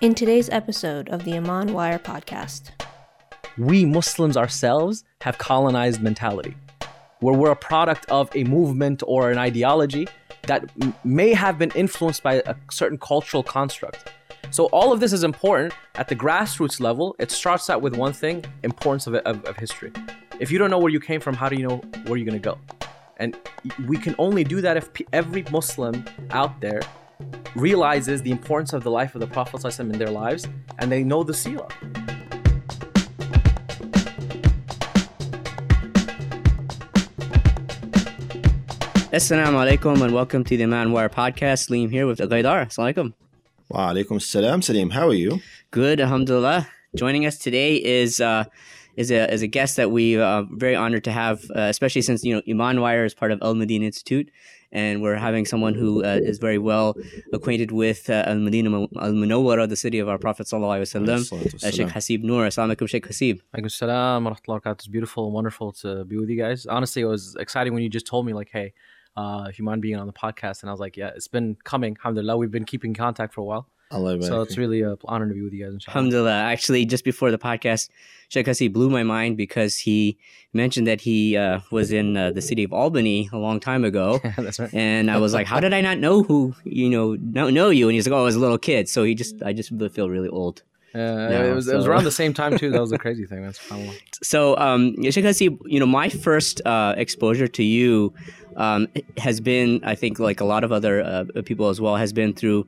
[0.00, 2.70] In today's episode of the Ummah Wide podcast,
[3.58, 6.56] we Muslims ourselves have colonized mentality,
[7.18, 10.08] where we're a product of a movement or an ideology
[10.46, 10.64] that
[11.04, 14.10] may have been influenced by a certain cultural construct.
[14.50, 17.14] So all of this is important at the grassroots level.
[17.18, 19.92] It starts out with one thing: importance of, of, of history.
[20.38, 21.76] If you don't know where you came from, how do you know
[22.06, 22.56] where you're gonna go?
[23.18, 23.36] And
[23.86, 26.80] we can only do that if every Muslim out there
[27.56, 30.46] realizes the importance of the life of the Prophet ﷺ in their lives
[30.78, 31.70] and they know the seerah.
[39.12, 41.68] Assalamu alaikum and welcome to the Ummah Wide podcast.
[41.68, 42.66] Liam here with Ghaidar.
[42.66, 43.12] Assalamu alaikum.
[43.68, 44.62] Wa alaikum salam.
[44.62, 45.40] Salim, how are you?
[45.72, 46.68] Good, alhamdulillah.
[46.94, 48.44] Joining us today is uh,
[49.00, 52.02] is a is a guest that we are uh, very honored to have, uh, especially
[52.02, 54.30] since you know Ummah Wide is part of Al Madina Institute,
[54.72, 56.96] and we're having someone who uh, is very well
[57.32, 58.68] acquainted with uh, Al Madina
[59.06, 61.20] Al Munawwara, the city of our Prophet sallallahu alaihi wasallam.
[61.64, 62.46] Uh, Sheikh Hasib Noor.
[62.46, 63.40] Assalamu alaikum, Sheikh Hasib.
[63.56, 66.66] Alaikum salam wa rahmatullahi It's beautiful and wonderful to be with you guys.
[66.66, 68.72] Honestly, it was exciting when you just told me like, hey
[69.16, 71.96] uh, mind being on the podcast, and I was like, yeah, it's been coming.
[71.98, 73.68] Alhamdulillah, we've been keeping contact for a while.
[73.90, 75.74] Allah so it's really an honor to be with you guys.
[75.74, 75.96] Inshallah.
[75.96, 76.32] Alhamdulillah.
[76.32, 77.88] Actually, just before the podcast,
[78.28, 80.16] Sheikh Hasib blew my mind because he
[80.52, 84.20] mentioned that he uh, was in uh, the city of Albany a long time ago.
[84.36, 84.72] That's right.
[84.72, 87.88] And I was like, how did I not know who, you know, know, know you?
[87.88, 88.88] And he's like, oh, I was a little kid.
[88.88, 90.62] So he just, I just feel really old.
[90.94, 91.72] Uh, no, it was so.
[91.72, 92.70] it was around the same time too.
[92.70, 93.44] That was the crazy thing.
[93.44, 93.90] That's fun.
[94.22, 98.12] So, um, Sheikh Hasib, you know, my first uh, exposure to you
[98.56, 102.12] um, has been, I think, like a lot of other uh, people as well, has
[102.12, 102.66] been through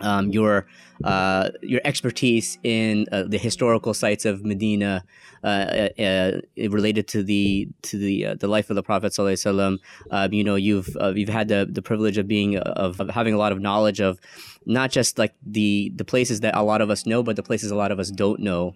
[0.00, 0.66] um, your
[1.04, 5.04] uh, your expertise in uh, the historical sites of Medina
[5.44, 9.78] uh, uh, uh related to the to the uh, the life of the Prophet sallallahu
[10.12, 13.38] um, You know, you've you've had the, the privilege of being of, of, having a
[13.38, 14.20] lot of knowledge of
[14.66, 17.72] not just like the the places that a lot of us know, but the places
[17.72, 18.74] a lot of us don't know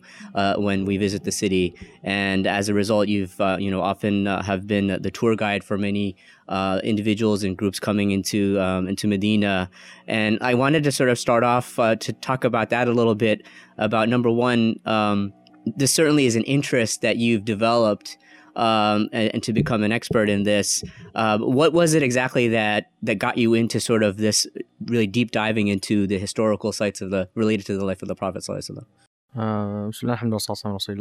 [0.56, 1.74] when we visit the city.
[2.02, 6.16] And as a result, you've you know often have been the tour guide for many
[6.82, 9.70] individuals and groups coming into um, into Medina.
[10.08, 13.46] And I wanted to sort of start off to talk about that a little bit.
[13.78, 15.32] About number one, um,
[15.76, 18.18] this certainly is an interest that you've developed.
[18.54, 20.82] Um, and, and, to become an expert in this.
[21.14, 24.46] Uh, what was it exactly that that got you into sort of this
[24.86, 28.14] really deep diving into the historical sites of the related to the life of the
[28.14, 28.42] Prophet?
[28.48, 29.90] Uh,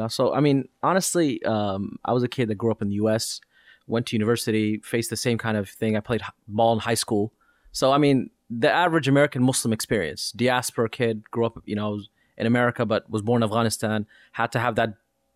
[0.09, 3.39] so, I mean, honestly, um, I was a kid that grew up in the U.S.,
[3.87, 5.95] went to university, faced the same kind of thing.
[5.95, 7.31] I played ball in high school,
[7.71, 10.31] so I mean, the average American Muslim experience.
[10.31, 12.01] Diaspora kid, grew up, you know,
[12.37, 14.93] in America, but was born in Afghanistan, had to have that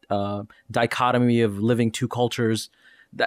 [0.09, 2.70] uh, dichotomy of living two cultures,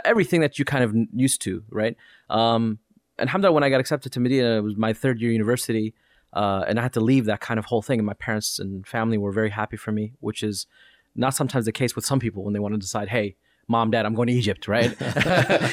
[0.04, 1.96] everything that you kind of used to, right?
[2.28, 2.78] Um,
[3.18, 5.94] and alhamdulillah, when I got accepted to Medina, it was my third year university,
[6.32, 7.98] uh, and I had to leave that kind of whole thing.
[7.98, 10.66] And my parents and family were very happy for me, which is
[11.14, 13.36] not sometimes the case with some people when they want to decide, hey,
[13.72, 14.90] mom, dad, I'm going to Egypt, right?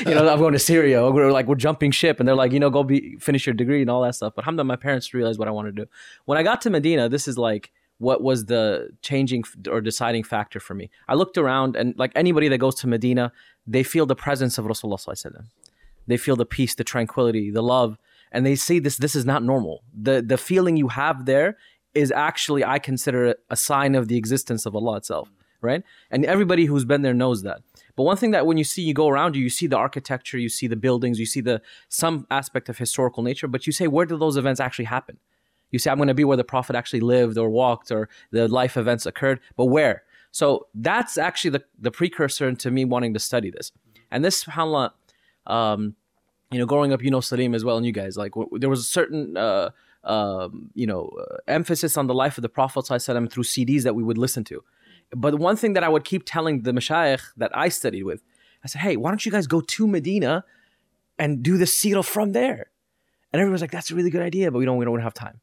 [0.08, 1.08] you know, I'm going to Syria.
[1.12, 2.20] We're like, we're jumping ship.
[2.20, 4.34] And they're like, you know, go be, finish your degree and all that stuff.
[4.36, 5.92] But alhamdulillah, my parents realized what I wanted to do.
[6.26, 10.60] When I got to Medina, this is like, what was the changing or deciding factor
[10.60, 10.90] for me?
[11.08, 13.32] I looked around and like anybody that goes to Medina,
[13.68, 15.44] they feel the presence of Rasulullah
[16.08, 17.98] They feel the peace, the tranquility, the love.
[18.32, 19.84] And they see this, this is not normal.
[19.94, 21.58] The, the feeling you have there
[21.94, 25.30] is actually, I consider it a sign of the existence of Allah itself
[25.62, 25.84] right?
[26.12, 27.62] And everybody who's been there knows that.
[27.96, 30.38] But one thing that when you see, you go around you, you see the architecture,
[30.38, 33.88] you see the buildings, you see the some aspect of historical nature, but you say,
[33.88, 35.18] where do those events actually happen?
[35.72, 38.48] You say, I'm going to be where the Prophet actually lived or walked or the
[38.48, 40.04] life events occurred, but where?
[40.32, 43.72] So that's actually the, the precursor to me wanting to study this.
[44.12, 44.92] And this, subhanAllah,
[45.48, 45.96] um,
[46.52, 48.70] you know, growing up, you know, Salim as well, and you guys, like, w- there
[48.70, 49.70] was a certain, uh,
[50.04, 54.04] um, you know, uh, emphasis on the life of the Prophet through CDs that we
[54.04, 54.64] would listen to.
[55.12, 58.22] But one thing that I would keep telling the mashayikh that I studied with,
[58.64, 60.44] I said, hey, why don't you guys go to Medina
[61.18, 62.68] and do the seerah from there?
[63.32, 65.40] And everyone's like, that's a really good idea, but we don't, we don't have time.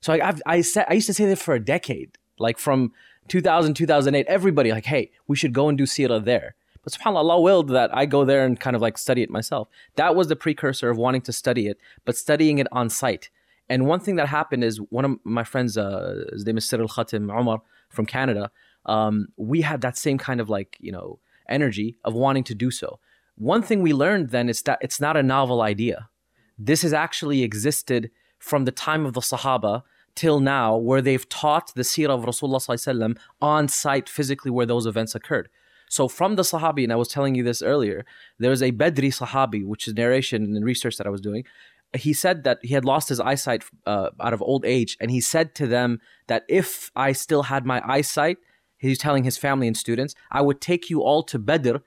[0.00, 2.92] So I, I've, I, said, I used to say that for a decade, like from
[3.28, 6.54] 2000, 2008, everybody like, hey, we should go and do seerah there.
[6.82, 9.68] But subhanAllah, Allah willed that I go there and kind of like study it myself.
[9.96, 13.30] That was the precursor of wanting to study it, but studying it on site.
[13.68, 16.88] And one thing that happened is one of my friends, uh, his name is Cyril
[16.88, 18.50] Khatim Omar from Canada,
[18.86, 22.70] um, we had that same kind of like you know energy of wanting to do
[22.70, 22.98] so.
[23.36, 26.08] One thing we learned then is that it's not a novel idea.
[26.58, 29.82] This has actually existed from the time of the Sahaba
[30.14, 35.14] till now, where they've taught the seerah of Rasulullah on site physically where those events
[35.14, 35.48] occurred.
[35.88, 38.04] So from the Sahabi, and I was telling you this earlier,
[38.38, 41.44] there's a Bedri Sahabi, which is narration and research that I was doing.
[41.94, 45.20] he said that he had lost his eyesight uh, out of old age, and he
[45.20, 48.38] said to them that if I still had my eyesight,
[48.83, 51.77] he's telling his family and students, I would take you all to Badr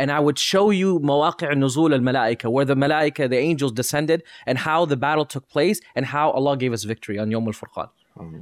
[0.00, 4.56] and I would show you مواقع نزول الملائكة, where the malaika, the angels descended, and
[4.56, 7.90] how the battle took place, and how Allah gave us victory on Yom al-Furqan.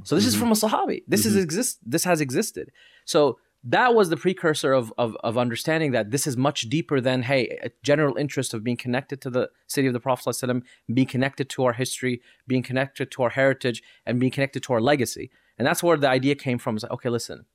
[0.03, 1.03] So this is from a Sahabi.
[1.07, 1.79] This is exist.
[1.85, 2.71] This has existed.
[3.05, 7.23] So that was the precursor of, of of understanding that this is much deeper than
[7.23, 10.63] hey, a general interest of being connected to the city of the Prophet ﷺ,
[10.93, 14.81] being connected to our history, being connected to our heritage, and being connected to our
[14.81, 15.29] legacy.
[15.57, 16.77] And that's where the idea came from.
[16.77, 17.45] Is like, okay, listen,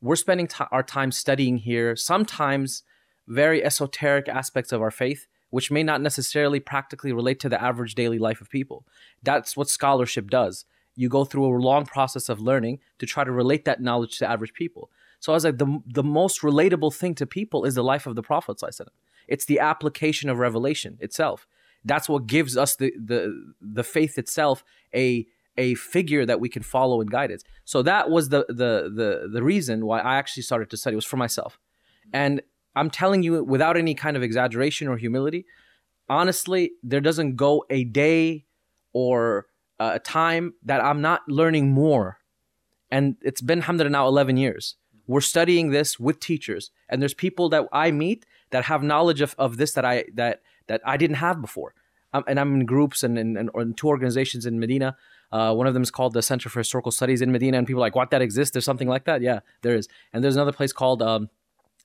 [0.00, 1.96] we're spending ti our time studying here.
[1.96, 2.82] Sometimes
[3.26, 7.94] very esoteric aspects of our faith, which may not necessarily practically relate to the average
[7.94, 8.84] daily life of people.
[9.22, 10.64] That's what scholarship does.
[10.94, 14.28] You go through a long process of learning to try to relate that knowledge to
[14.28, 14.90] average people.
[15.20, 18.14] So I was like, the, the most relatable thing to people is the life of
[18.14, 18.58] the Prophet.
[18.58, 18.86] ﷺ.
[19.26, 21.46] It's the application of revelation itself.
[21.84, 25.26] That's what gives us the, the, the faith itself a,
[25.58, 27.44] a figure that we can follow and guide it.
[27.66, 31.04] So that was the, the, the, the reason why I actually started to study was
[31.04, 31.58] for myself.
[32.12, 32.40] And
[32.74, 35.44] I'm telling you without any kind of exaggeration or humility,
[36.08, 38.46] honestly, there doesn't go a day
[38.92, 39.46] or
[39.78, 42.18] a time that I'm not learning more.
[42.90, 44.76] And it's been, alhamdulillah, now 11 years.
[45.06, 49.34] We're studying this with teachers, and there's people that I meet that have knowledge of,
[49.38, 51.74] of this that I that that I didn't have before.
[52.12, 54.96] Um, and I'm in groups and in, in, in two organizations in Medina.
[55.30, 57.82] Uh, one of them is called the Center for Historical Studies in Medina, and people
[57.82, 58.10] are like, "What?
[58.10, 58.52] That exists?
[58.52, 59.88] There's something like that?" Yeah, there is.
[60.12, 61.28] And there's another place called um,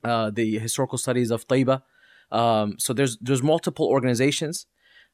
[0.04, 1.82] uh, the Historical Studies of Taiba.
[2.32, 4.66] Um, so there's there's multiple organizations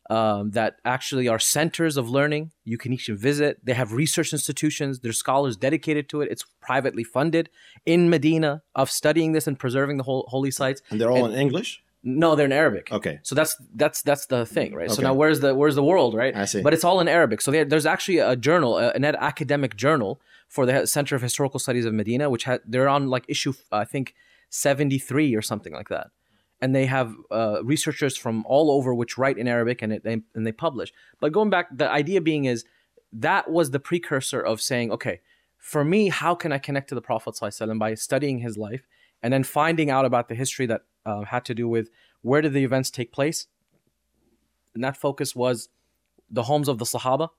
[0.10, 2.52] um, that actually are centers of learning.
[2.64, 3.60] You can each visit.
[3.64, 5.00] They have research institutions.
[5.00, 6.32] There's scholars dedicated to it.
[6.32, 7.50] It's privately funded
[7.86, 10.82] in Medina of studying this and preserving the whole holy sites.
[10.90, 11.84] And they're all And- in English?
[12.02, 12.92] No, they're in Arabic.
[12.92, 13.20] Okay.
[13.24, 14.88] So that's that's that's the thing, right?
[14.88, 14.96] Okay.
[14.96, 16.36] So now where's the where's the world, right?
[16.36, 16.62] I see.
[16.62, 17.42] But it's all in Arabic.
[17.42, 21.94] So there's actually a journal, an academic journal for the Center of Historical Studies of
[21.94, 24.16] Medina, which had they're on like issue I think
[24.50, 26.08] 73 or something like that,
[26.62, 30.22] and they have uh, researchers from all over which write in Arabic and it, they
[30.34, 30.94] and they publish.
[31.20, 32.64] But going back, the idea being is
[33.12, 35.20] that was the precursor of saying, okay,
[35.58, 38.88] for me, how can I connect to the Prophet ﷺ by studying his life
[39.22, 41.90] and then finding out about the history that uh, had to do with
[42.22, 43.48] where did the events take place?
[44.74, 45.70] And that focus was
[46.30, 47.30] the homes of the Sahaba,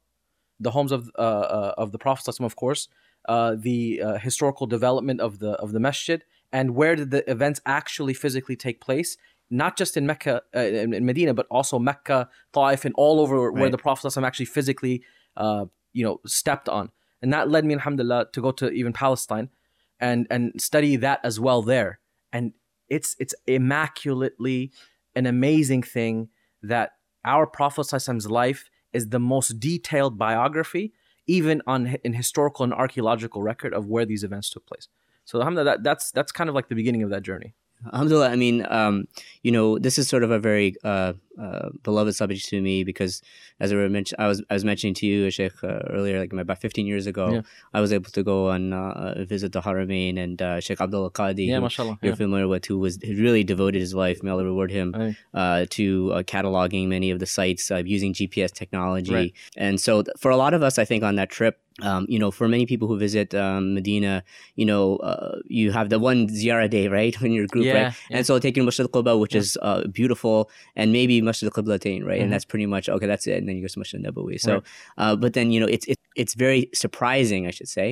[0.58, 2.88] the homes of uh, uh, of the Prophet of course,
[3.28, 7.60] uh, the uh, historical development of the of the masjid, and where did the events
[7.66, 9.16] actually physically take place?
[9.50, 13.50] Not just in Mecca, uh, in, in Medina, but also Mecca, Taif, and all over
[13.50, 15.02] where the Prophet actually physically,
[15.36, 16.90] uh, you know, stepped on.
[17.20, 19.50] And that led me, alhamdulillah, to go to even Palestine
[19.98, 22.00] and and study that as well there.
[22.32, 22.52] And
[22.90, 24.72] it's it's immaculately
[25.14, 26.28] an amazing thing
[26.62, 26.92] that
[27.25, 30.92] our Prophet ﷺ's life is the most detailed biography,
[31.26, 34.88] even on in historical and archaeological record of where these events took place.
[35.25, 37.54] So alhamdulillah, that, that's that's kind of like the beginning of that journey.
[37.92, 39.06] Alhamdulillah, I mean, um,
[39.42, 43.22] you know, this is sort of a very uh, uh, beloved subject to me because,
[43.60, 43.76] as I,
[44.25, 47.26] I was I was mentioning to you, Sheikh, uh, earlier, like about 15 years ago,
[47.34, 47.42] Yeah.
[47.72, 51.46] I was able to go and uh, visit the Haramain and uh, Sheikh Abdul Qadi,
[51.46, 52.14] Yeah, who you're Yeah.
[52.25, 54.88] familiar with, who was who really devoted his life, may Allah reward him,
[55.34, 59.14] uh, to uh, cataloging many of the sites uh, using GPS technology.
[59.14, 59.32] Right.
[59.56, 62.19] And so, th- for a lot of us, I think on that trip, um, you
[62.19, 64.23] know, for many people who visit um, Medina,
[64.56, 67.94] you know, uh, you have the one ziyarah day, right, in your group, Yeah, right?
[68.11, 68.16] yeah.
[68.18, 72.18] And so taking Masjid al-Quba, which is uh, beautiful, and maybe Masjid al-Qiblatain, right?
[72.20, 72.25] Mhm.
[72.25, 73.37] And that's pretty much, okay, that's it.
[73.38, 74.37] And then you go to the al-Nabawi.
[74.46, 74.62] So, Right.
[75.02, 77.88] uh, but then, you know, it's, it, it's very surprising, I should say,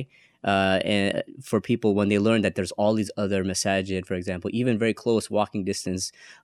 [0.51, 4.49] uh, and for people when they learn that there's all these other masajid, for example,
[4.53, 6.03] even very close walking distance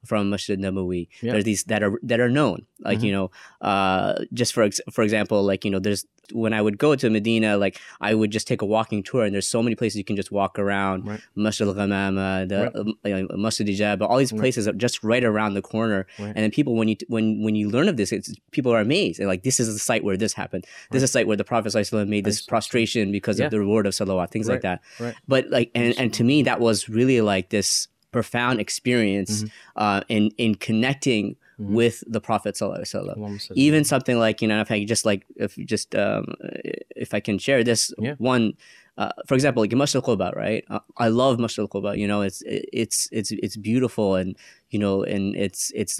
[0.09, 1.07] from Masjid Nabawi.
[1.21, 1.31] Yeah.
[1.33, 2.57] There's these that are that are known,
[2.89, 3.05] like Mhm.
[3.07, 3.27] you know,
[3.71, 6.03] uh, just for ex- for example, like you know, there's
[6.33, 9.33] when I would go to Medina, like I would just take a walking tour, and
[9.33, 11.05] there's so many places you can just walk around.
[11.07, 11.19] Right.
[11.35, 12.71] Masjid al Ghamama, the
[13.05, 13.23] Right.
[13.35, 14.39] um, Masjid Ijaba, all these Right.
[14.41, 16.07] places are just right around the corner.
[16.19, 16.27] Right.
[16.27, 19.19] And then people, when you when when you learn of this, it's people are amazed.
[19.19, 20.65] They're like, this is the site where this happened.
[20.91, 23.45] This is the site where the Prophet ﷺ made this prostration because Yeah.
[23.45, 24.81] of the reward of salawat, things like that.
[24.99, 25.15] right.
[25.27, 29.49] But like, and, and to me, that was really like this profound experience Mhm.
[29.75, 31.73] uh, in in connecting Mhm.
[31.79, 33.57] with the Prophet sallallahu alaihi wasallam Allahumma salli.
[33.57, 36.25] even something like you know if i just like if just um
[37.05, 38.15] if i can share this Yeah.
[38.19, 38.53] one
[38.97, 41.91] uh, for example like Masjid al-Quba, right uh, i love Masjid al-Quba.
[42.01, 44.29] you know it's it's it's it's beautiful and
[44.73, 45.95] you know and it's it's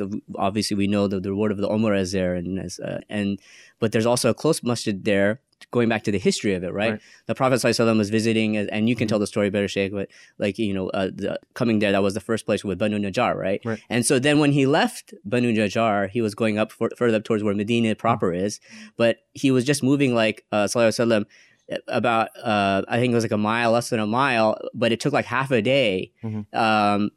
[0.47, 3.39] obviously we know that the reward of the umrah is there and as, uh, and
[3.79, 5.39] but there's also a close masjid there
[5.71, 6.91] going back to the history of it, right?
[6.91, 7.01] Right.
[7.27, 9.91] The Prophet ﷺ was visiting, and- you can tell the story better, Sheikh.
[9.91, 12.97] But like you know, uh, the, coming there, that was the first place with Banu
[12.99, 13.61] Najjar, right?
[13.65, 13.79] Right.
[13.89, 17.23] And so then when he left Banu Najjar, he was going up for, further up
[17.23, 18.59] towards where Medina proper is,
[18.97, 21.25] but he was just moving like uh, Sallallahu Alaihi Wasallam
[21.87, 24.99] about uh, I think it was like a mile, less than a mile, but it
[24.99, 26.45] took like half a day Mhm.
[26.53, 27.09] um,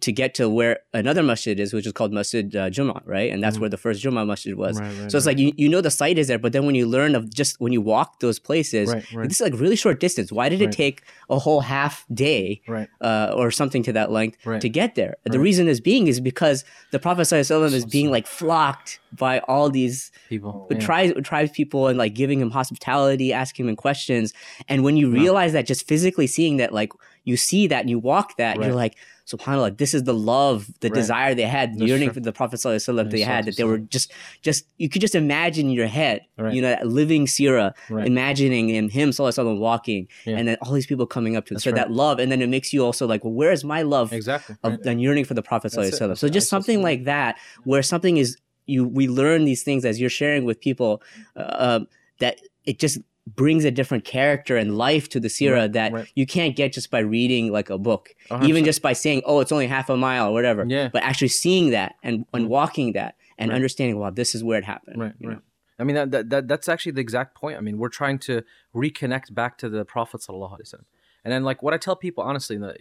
[0.00, 3.32] to get to where another masjid is, which is called Masjid uh, Jummah, right?
[3.32, 3.60] And that's Mhm.
[3.62, 4.80] where the first Jummah masjid was.
[4.80, 6.76] Right, right, So it's like you, you know the site is there, but then when
[6.76, 9.28] you learn of just when you walk those places, Right, right.
[9.28, 10.30] this is like really short distance.
[10.30, 14.38] Why did it take a whole half day right, uh, or something to that length
[14.46, 14.60] Right.
[14.60, 15.16] to get there?
[15.24, 19.70] The reason is being is because the Prophet ﷺ is being like flocked by all
[19.70, 20.66] these people.
[20.68, 20.86] with yeah.
[20.86, 24.32] tribes, tribes people and like giving him hospitality, asking him questions.
[24.68, 26.92] And when you realize that, just physically seeing that, like
[27.24, 28.66] you see that and you walk that, Right.
[28.66, 28.94] you're like,
[29.26, 30.94] Subhanallah, this is the love, the Right.
[30.94, 32.14] desire they had, That's yearning true.
[32.14, 34.12] for the Prophet ﷺ they had, that they were just,
[34.42, 36.52] just you could just imagine in your head, Right.
[36.52, 38.06] you know, that living seerah, Right.
[38.06, 40.36] imagining him, him Sallallahu walking, Yeah.
[40.36, 41.54] and then all these people coming up to.
[41.54, 41.76] That's so right.
[41.76, 44.56] that love, and then it makes you also like, well, where is my love Exactly.
[44.62, 46.18] of and yearning for the Prophet Sallallahu Alaihi Wasallam.
[46.18, 50.10] So just something like that, where something is you we learn these things as you're
[50.10, 51.02] sharing with people,
[51.36, 51.88] uh, um,
[52.18, 56.12] that it just brings a different character and life to the seerah Right, that right.
[56.14, 59.22] you can't get just by reading like a book, A hundred even just by saying,
[59.24, 60.64] "Oh, it's only half a mile" or whatever.
[60.68, 60.88] Yeah.
[60.92, 62.52] But actually seeing that and and mm-hmm.
[62.52, 63.56] walking that and Right.
[63.56, 65.00] understanding, wow, this is where it happened.
[65.00, 65.34] Right, right.
[65.36, 65.40] know?
[65.78, 67.56] I mean that, that, that that's actually the exact point.
[67.56, 68.42] I mean, we're trying to
[68.74, 70.84] reconnect back to the Prophet sallallahu alaihi wasallam.
[71.24, 72.76] And then like what I tell people honestly, the,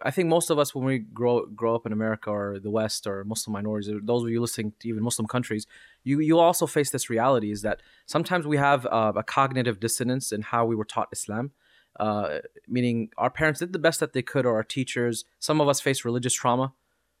[0.00, 3.06] I think most of us when we grow grow up in America or the West
[3.06, 5.66] or Muslim minorities, or those of you listening to even Muslim countries,
[6.02, 10.32] you you also face this reality is that sometimes we have uh, a cognitive dissonance
[10.32, 11.52] in how we were taught Islam.
[12.00, 15.24] Uh, meaning our parents did the best that they could, or our teachers.
[15.38, 16.72] Some of us face religious trauma.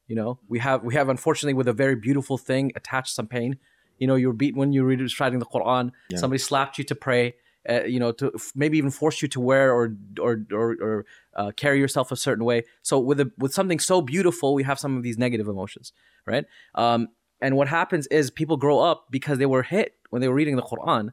[0.08, 3.58] You know, we have we have unfortunately with a very beautiful thing attached some pain.
[3.98, 5.92] You know, you were beaten when you were reciting the Quran.
[6.08, 6.18] Yeah.
[6.18, 7.34] Somebody slapped you to pray.
[7.68, 11.50] Uh, you know, to maybe even force you to wear or or or, or uh,
[11.56, 12.62] carry yourself a certain way.
[12.82, 15.92] So with a, with something so beautiful, we have some of these negative emotions,
[16.26, 16.44] right?
[16.74, 17.08] Um,
[17.40, 20.56] and what happens is people grow up because they were hit when they were reading
[20.56, 21.12] the Quran.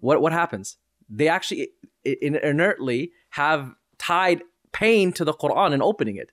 [0.00, 0.78] What what happens?
[1.08, 1.68] They actually
[2.04, 6.30] in, inertly have tied pain to the Quran and opening it.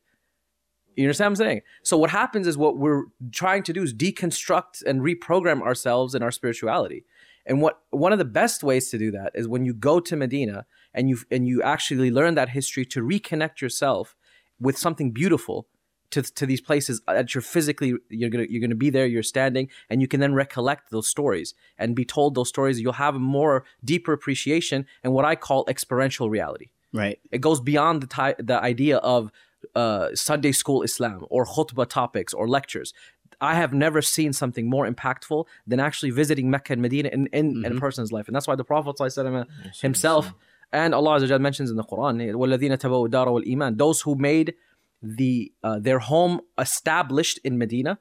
[0.95, 1.61] You understand what I'm saying?
[1.83, 6.23] So what happens is what we're trying to do is deconstruct and reprogram ourselves and
[6.23, 7.05] our spirituality.
[7.45, 10.15] And what one of the best ways to do that is when you go to
[10.15, 14.15] Medina and you and you actually learn that history to reconnect yourself
[14.59, 15.67] with something beautiful
[16.11, 19.69] to, to these places that you're physically you're gonna you're gonna be there you're standing
[19.89, 23.19] and you can then recollect those stories and be told those stories you'll have a
[23.19, 27.19] more deeper appreciation and what I call experiential reality Right.
[27.31, 29.31] it goes beyond the ty- the idea of
[29.75, 32.93] uh, Sunday school Islam or khutbah topics or lectures.
[33.40, 37.64] I have never seen something more impactful than actually visiting Mecca and Medina in, in,
[37.66, 38.26] in a person's life.
[38.28, 39.46] And that's why the Prophet ﷺ
[39.82, 40.32] himself
[40.72, 44.14] and Allah Azza wa Jal mentions in the Quran, وَالَّذِينَ تَبَوُّ الدَّارَ وَالْإِيمَانَ Those who
[44.14, 44.54] made
[45.02, 47.98] the uh, their home established in Medina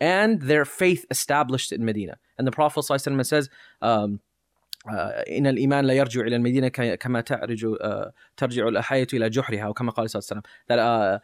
[0.00, 2.16] and their faith established in Medina.
[2.38, 3.50] And the Prophet ﷺ says,
[3.82, 4.20] um,
[4.88, 9.62] آه، إن الإيمان لا يرجع إلى المدينة ك- كما تعرج آه، ترجع الأحية إلى جحرها
[9.62, 11.22] أو كما قال صلى الله عليه وسلم that uh, it-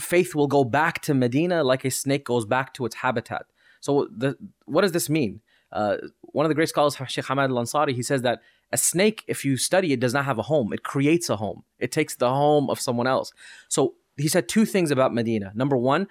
[0.00, 3.46] faith will go back to Medina like a snake goes back to its habitat.
[3.80, 5.40] So the, what does this mean?
[5.72, 8.40] Uh, one of the great scholars, Sheikh Hamad al-Ansari, he says that
[8.72, 10.72] a snake, if you study it, does not have a home.
[10.72, 11.64] It creates a home.
[11.78, 13.32] It takes the home of someone else.
[13.68, 15.52] So he said two things about Medina.
[15.54, 16.08] Number one,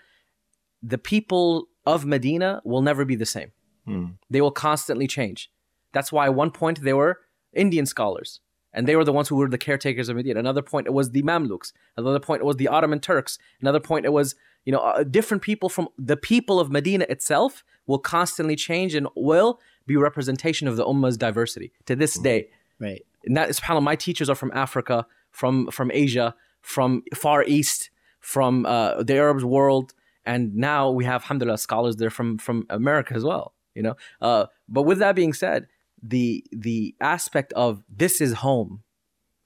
[0.82, 3.52] the people of Medina will never be the same.
[3.86, 4.06] Hmm.
[4.30, 5.52] They will constantly change.
[5.94, 7.20] That's why at one point they were
[7.54, 8.42] Indian scholars,
[8.76, 10.40] and they were the ones who were the caretakers of Medina.
[10.40, 11.72] Another point it was the Mamluks.
[11.98, 13.40] Another point it was the Ottoman Turks.
[13.62, 17.64] Another point it was you know uh, different people from the people of Medina itself
[17.88, 22.50] will constantly change and will be representation of the ummah's diversity to this day.
[22.80, 23.06] Right.
[23.26, 27.90] And that is subhanAllah, my teachers are from Africa, from from Asia, from Far East,
[28.20, 29.94] from uh, the Arab world,
[30.26, 33.54] and now we have alhamdulillah scholars there from from America as well.
[33.74, 35.68] You know, uh, but with that being said,
[36.02, 38.84] the the aspect of this is home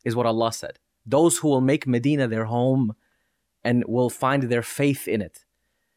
[0.06, 0.79] is what Allah said.
[1.06, 2.94] Those who will make Medina their home
[3.63, 5.46] and will find their faith in it.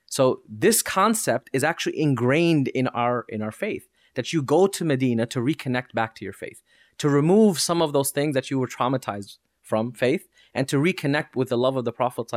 [0.06, 4.84] So this concept is actually ingrained in our in our faith that you go to
[4.84, 6.62] Medina to reconnect back to your faith,
[6.98, 11.34] to remove some of those things that you were traumatized from faith, and to reconnect
[11.34, 12.30] with the love of the Prophet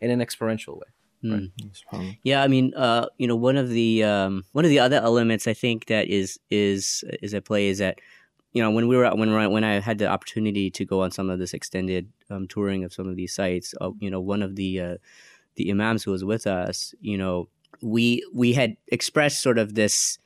[0.00, 0.88] in an experiential way.
[1.22, 2.18] SubhanAllah.
[2.24, 5.46] Yeah, I mean, uh, you know, one of the um, one of the other elements
[5.46, 7.98] I think that is is is at play is that
[8.52, 11.10] you know when we were when we- when I had the opportunity to go on
[11.10, 14.42] some of this extended um, touring of some of these sites, uh, you know, one
[14.42, 14.96] of the uh,
[15.56, 17.48] the imams who was with us, you know,
[17.80, 20.18] we we had expressed sort of this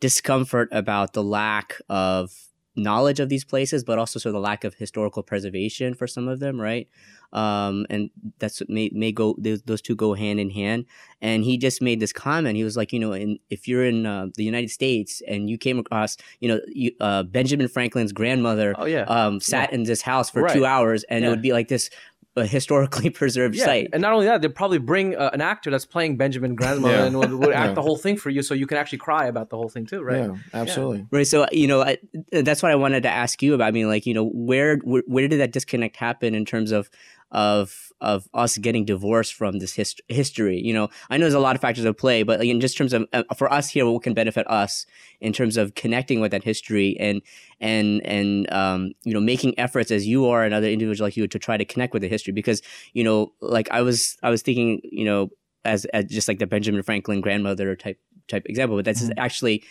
[0.00, 2.32] discomfort about the lack of
[2.76, 6.26] knowledge of these places, but also sort of the lack of historical preservation for some
[6.28, 6.88] of them, right?
[7.32, 10.86] Um, and that's may may go those, those two go hand in hand.
[11.20, 12.56] And he just made this comment.
[12.56, 15.58] He was like, you know, in, if you're in uh, the United States and you
[15.58, 19.02] came across, you know, you, uh, Benjamin Franklin's grandmother, Oh, yeah.
[19.04, 20.54] um, sat in this house for Right.
[20.54, 21.28] two hours, and Yeah.
[21.28, 21.90] it would be like this.
[22.36, 23.90] A historically preserved Yeah, site.
[23.92, 27.04] and not only that, they'd probably bring uh, an actor that's playing Benjamin grandmother Yeah.
[27.04, 27.74] and would, would act Yeah.
[27.74, 30.02] the whole thing for you, so you can actually cry about the whole thing too,
[30.02, 30.18] right?
[30.28, 31.06] Yeah, absolutely.
[31.12, 31.26] Right.
[31.26, 31.98] So you know, I,
[32.32, 33.68] that's what I wanted to ask you about.
[33.68, 36.90] I mean, like, you know, where where, where did that disconnect happen in terms of
[37.30, 40.60] of of us getting divorced from this hist- history?
[40.60, 42.92] You know, I know there's a lot of factors at play, but in just terms
[42.92, 44.86] of uh, for us here, what can benefit us
[45.20, 47.22] in terms of connecting with that history and
[47.60, 51.26] and and um, you know, making efforts as you are and other individuals like you
[51.26, 54.42] to try to connect with the history because you know, like I was I was
[54.42, 55.30] thinking, you know,
[55.64, 59.12] as, as just like the Benjamin Franklin grandmother type type example, but that's Mhm.
[59.18, 59.64] actually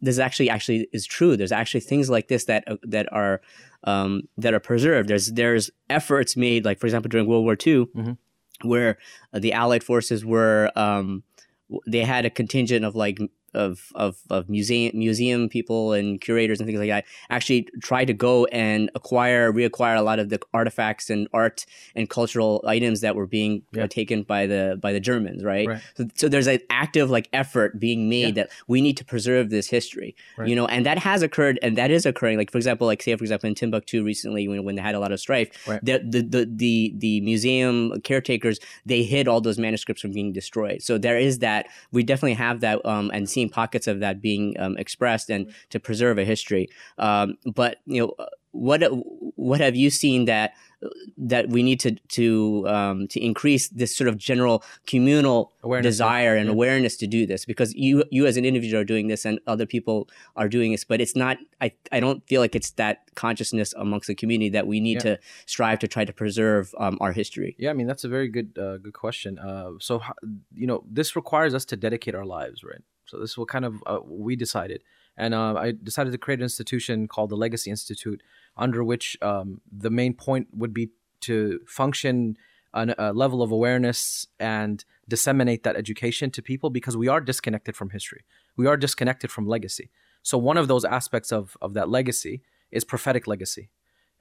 [0.00, 1.36] this actually actually is true.
[1.36, 3.40] There's actually things like this that uh, that are
[3.84, 5.08] um, that are preserved.
[5.08, 8.16] There's there's efforts made, like for example during World War II, Mhm.
[8.62, 8.98] where
[9.32, 11.22] uh, the Allied forces were um,
[11.86, 13.18] they had a contingent of like
[13.54, 18.12] of of of museum museum people and curators and things like that actually try to
[18.12, 23.14] go and acquire reacquire a lot of the artifacts and art and cultural items that
[23.16, 23.86] were being Yeah.
[23.86, 25.82] taken by the by the Germans right, Right.
[25.96, 29.68] So, so there's an active like effort being made that we need to preserve this
[29.68, 30.48] history Right.
[30.48, 33.14] you know and that has occurred and that is occurring like for example like say
[33.16, 35.80] for example in Timbuktu recently when, when they had a lot of strife Right.
[35.84, 40.82] the, the the the the museum caretakers they hid all those manuscripts from being destroyed
[40.82, 44.54] so there is that we definitely have that um and seeing pockets of that being
[44.58, 48.14] um, expressed and to preserve a history um but you know
[48.52, 48.82] what
[49.36, 50.52] what have you seen that
[51.16, 56.36] that we need to to um, to increase this sort of general communal Awareness, desire
[56.36, 56.52] and yeah.
[56.52, 59.66] awareness to do this because you you as an individual are doing this and other
[59.66, 63.72] people are doing this but it's not I, I don't feel like it's that consciousness
[63.76, 65.16] amongst the community that we need Yeah.
[65.16, 68.28] to strive to try to preserve um, our history Yeah, I mean that's a very
[68.28, 69.38] good uh, good question.
[69.38, 70.00] Uh, so
[70.54, 72.82] you know, this requires us to dedicate our lives, right?
[73.14, 74.82] So this is what kind of uh, we decided,
[75.16, 78.22] and uh, I decided to create an institution called the Legacy Institute,
[78.56, 80.90] under which um, the main point would be
[81.20, 82.36] to function
[82.72, 87.76] on a level of awareness and disseminate that education to people because we are disconnected
[87.76, 88.24] from history.
[88.56, 89.90] We are disconnected from legacy.
[90.22, 93.70] So one of those aspects of of that legacy is prophetic legacy,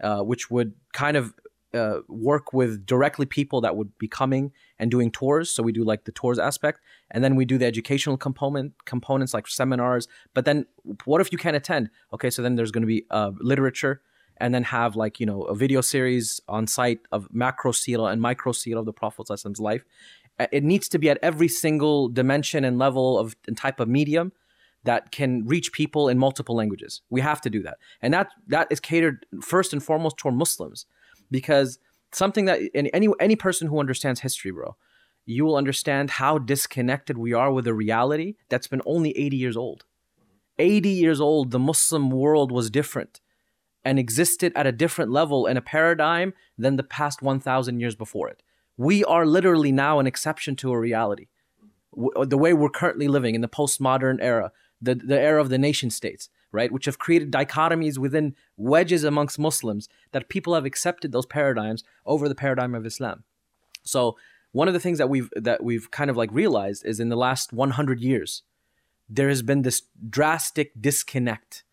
[0.04, 1.34] uh, which would kind of
[1.74, 5.50] uh, work with directly people that would be coming and doing tours.
[5.50, 6.80] So we do like the tours aspect,
[7.12, 10.08] and then we do the educational component components like seminars.
[10.34, 10.66] But then,
[11.06, 11.90] what if you can't attend?
[12.14, 14.02] Okay, so then there's going to be uh, literature,
[14.38, 18.22] and then have like you know a video series on site of macro seerah and
[18.22, 19.84] micro seerah of the Prophet's life.
[20.52, 24.32] It needs to be at every single dimension and level of and type of medium
[24.84, 27.02] that can reach people in multiple languages.
[27.10, 30.86] We have to do that, and that that is catered first and foremost toward Muslims
[31.34, 31.80] because
[32.12, 34.76] something that any any, person who understands history, bro,
[35.26, 39.58] you will understand how disconnected we are with a reality that's been only 80 years
[39.58, 39.84] old.
[40.60, 43.20] 80 years old, the Muslim world was different
[43.84, 48.30] and existed at a different level and a paradigm than the past 1,000 years before
[48.30, 48.44] it.
[48.78, 51.28] We are literally now an exception to a reality.
[51.96, 55.90] The way we're currently living in the postmodern era, the, the era of the nation
[55.90, 61.26] states, right, which have created dichotomies within wedges amongst Muslims that people have accepted those
[61.26, 63.24] paradigms over the paradigm of Islam.
[63.84, 64.16] So
[64.54, 67.18] one of the things that we've that we've kind of like realized is in the
[67.18, 68.44] last 100 years,
[69.10, 71.64] there has been this drastic disconnect,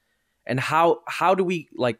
[0.47, 1.99] and how how do we like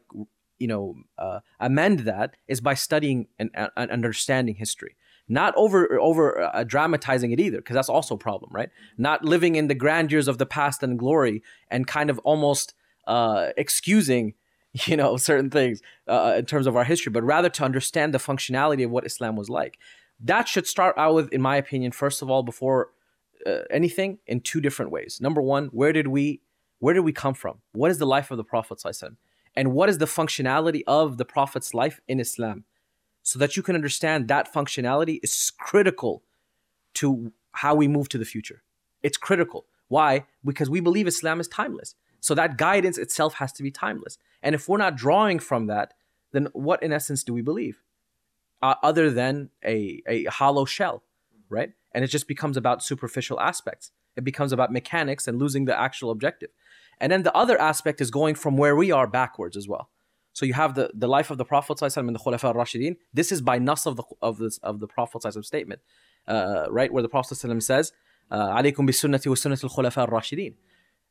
[0.57, 4.95] you know uh, amend that is by studying and, and understanding history
[5.27, 8.69] not over over uh, dramatizing it either because that's also a problem right?
[8.97, 12.73] Not living in the grandeurs of the past and glory and kind of almost
[13.07, 14.33] uh, excusing
[14.85, 18.17] you know certain things uh, in terms of our history but rather to understand the
[18.17, 19.77] functionality of what islam was like.
[20.23, 22.89] That should start out with in my opinion first of all before
[23.45, 25.19] uh, anything in two different ways.
[25.21, 26.41] Number one where did we
[26.79, 27.59] where did we come from?
[27.73, 28.81] What is the life of the prophet
[29.55, 32.63] and what is the functionality of the prophet's life in islam
[33.23, 36.23] so that you can understand that functionality is critical
[36.95, 38.63] to how we move to the future.
[39.03, 39.65] It's critical.
[39.87, 40.25] Why?
[40.43, 41.95] Because we believe Islam is timeless.
[42.19, 44.17] So that guidance itself has to be timeless.
[44.41, 45.93] And if we're not drawing from that,
[46.31, 47.81] then what in essence do we believe?
[48.61, 51.03] Uh, other than a, a hollow shell,
[51.49, 51.71] right?
[51.93, 53.91] And it just becomes about superficial aspects.
[54.15, 56.51] It becomes about mechanics and losing the actual objective.
[56.99, 59.89] And then the other aspect is going from where we are backwards as well.
[60.41, 62.97] So you have the, the life of the Prophet and the Khulafa al-Rashidin.
[63.13, 65.81] This is by nas of the of this of the Prophet statement,
[66.27, 66.91] uh, right?
[66.91, 67.91] Where the Prophet says,
[68.31, 70.55] uh, "Alaikum bi sunnati wa sunnati al-Khulafa al-Rashidin."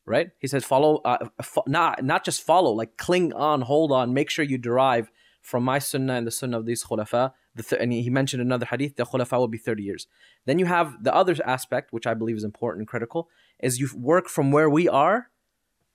[0.05, 0.31] Right?
[0.37, 1.29] He says, "Follow, uh,
[1.65, 5.09] not not just follow, like cling on, hold on, make sure you derive
[5.41, 8.65] from my sunnah and the sunnah of these khulafa." The th- and he mentioned another
[8.65, 10.07] hadith: the khulafa will be thirty years.
[10.45, 13.29] Then you have the other aspect, which I believe is important and critical,
[13.61, 15.29] is you work from where we are,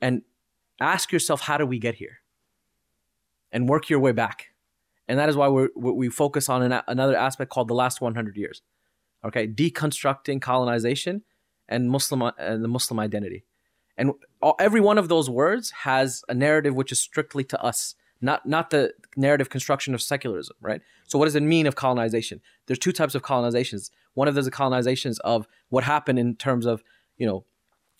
[0.01, 0.22] and
[0.81, 2.20] ask yourself, how do we get here?
[3.57, 4.49] And work your way back.
[5.09, 8.37] And that is why we we focus on an, another aspect called the last 100
[8.37, 8.61] years.
[9.25, 11.23] Okay, deconstructing colonization
[11.66, 13.45] and Muslim uh, and the Muslim identity.
[13.97, 14.12] And
[14.59, 18.69] every one of those words has a narrative which is strictly to us, not not
[18.69, 20.83] the narrative construction of secularism, right?
[21.07, 22.42] So what does it mean of colonization?
[22.66, 23.90] There's two types of colonizations.
[24.12, 26.83] One of those are colonizations of what happened in terms of,
[27.16, 27.45] you know,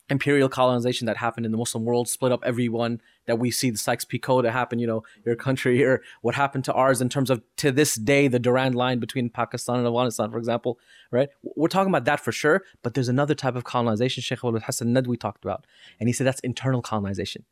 [0.09, 3.79] imperial colonization that happened in the Muslim world, split up everyone that we see the
[3.79, 7.42] Sykes-Picot that happened, you know, your country or what happened to ours in terms of
[7.57, 10.79] to this day the Durand line between Pakistan and Afghanistan, for example,
[11.11, 11.29] right?
[11.42, 14.95] We're talking about that for sure, but there's another type of colonization Sheikh Abul Hassan
[14.95, 15.66] Nadwi talked about,
[15.99, 17.45] and he said that's internal colonization.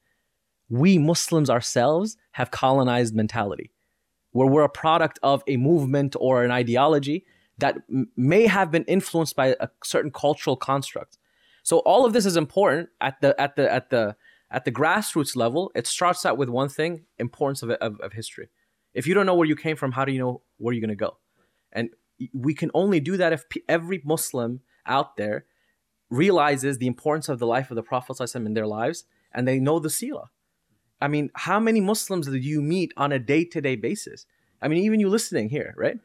[0.68, 3.72] We Muslims ourselves have colonized mentality,
[4.30, 7.24] where we're a product of a movement or an ideology
[7.58, 11.18] that m- may have been influenced by a certain cultural construct.
[11.64, 14.16] So all of this is important at the at the at the
[14.50, 15.72] at the grassroots level.
[15.74, 18.50] It starts out with one thing: importance of, of, of history.
[18.92, 20.90] If you don't know where you came from, how do you know where you're going
[20.90, 21.16] to go?
[21.72, 21.90] And
[22.32, 25.46] we can only do that if every Muslim out there
[26.10, 29.80] realizes the importance of the life of the Prophet in their lives and they know
[29.80, 30.28] the seerah.
[31.00, 34.26] I mean, how many Muslims do you meet on a day-to-day basis?
[34.62, 35.98] I mean, even you listening here, right?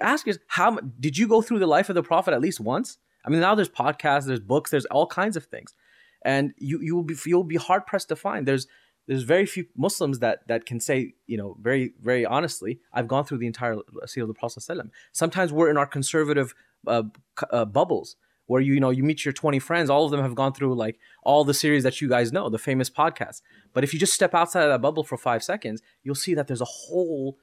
[0.00, 2.98] Ask yourself, how did you go through the life of the Prophet at least once?
[3.28, 5.74] I mean, now there's podcasts, there's books, there's all kinds of things,
[6.22, 8.48] and you you will be you'll be hard pressed to find.
[8.48, 8.66] There's
[9.06, 13.24] there's very few Muslims that that can say you know very very honestly I've gone
[13.24, 14.64] through the entire seerah of the Prophet.
[15.12, 16.54] Sometimes we're in our conservative
[16.86, 17.02] uh,
[17.50, 20.34] uh, bubbles where you, you know you meet your 20 friends all of them have
[20.34, 23.42] gone through like all the series that you guys know the famous podcasts.
[23.74, 26.46] But if you just step outside of that bubble for five seconds you'll see that
[26.46, 27.36] there's a whole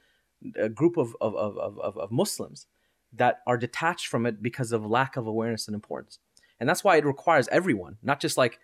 [0.60, 2.65] uh, group of, of, of, of- of muslims
[3.13, 6.20] that are detached from it because of lack of awareness and importance.
[6.60, 8.60] And that's why it requires everyone, not just like,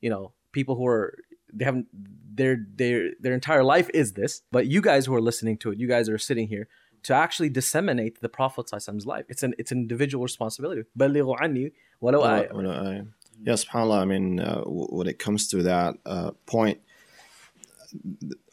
[0.00, 1.18] you know, people who are
[1.52, 5.56] they haven't their their their entire life is this, but you guys who are listening
[5.58, 6.68] to it, you guys are sitting here
[7.04, 8.70] to actually disseminate the Prophet
[9.06, 9.24] life.
[9.28, 10.82] It's an it's an individual responsibility.
[13.42, 16.80] Yeah, subhanAllah, I mean, uh, when it comes to that uh, point,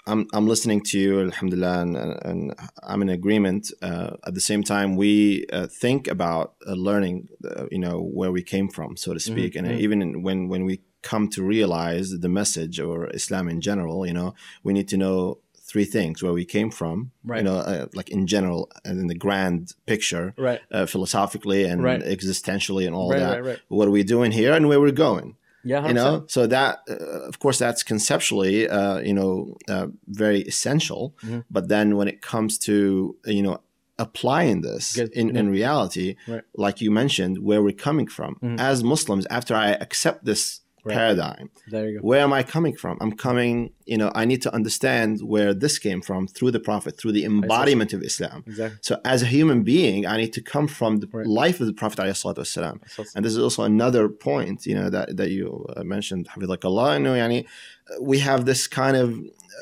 [0.05, 3.71] I'm, I'm listening to you, alhamdulillah, and, and I'm in agreement.
[3.81, 8.31] Uh, at the same time, we uh, think about uh, learning, uh, you know, where
[8.31, 9.55] we came from, so to speak.
[9.55, 14.05] And even in, when, when we come to realize the message or Islam in general,
[14.05, 17.37] you know, we need to know three things where we came from, Right.
[17.37, 20.59] you know, uh, like in general and in the grand picture, Right.
[20.69, 22.01] uh, philosophically and Right.
[22.03, 23.59] existentially and all that.
[23.69, 25.37] What are we doing here and where we're going?
[25.63, 26.93] Yeah, You know, so that uh,
[27.29, 31.15] of course that's conceptually, uh, you know, uh, very essential.
[31.23, 31.39] Mm-hmm.
[31.49, 33.59] But then when it comes to you know
[33.99, 35.13] applying this Good.
[35.13, 36.39] in, in reality, Right.
[36.39, 36.61] Mm-hmm.
[36.61, 41.86] like you mentioned, where we're coming from as Muslims, after I accept this paradigm, There
[41.88, 42.06] you go.
[42.06, 42.96] where am I coming from?
[43.02, 46.92] I'm coming, you know, I need to understand where this came from through the Prophet,
[46.98, 48.44] through the embodiment of Islam.
[48.46, 48.78] Exactly.
[48.88, 51.26] So as a human being, I need to come from the Right.
[51.26, 52.80] life of the Prophet والسلام.
[53.14, 57.04] And this is also another point, you know, that, that you uh, mentioned, Hafidhakallah, you
[57.04, 59.08] know, yani, uh, we have this kind of,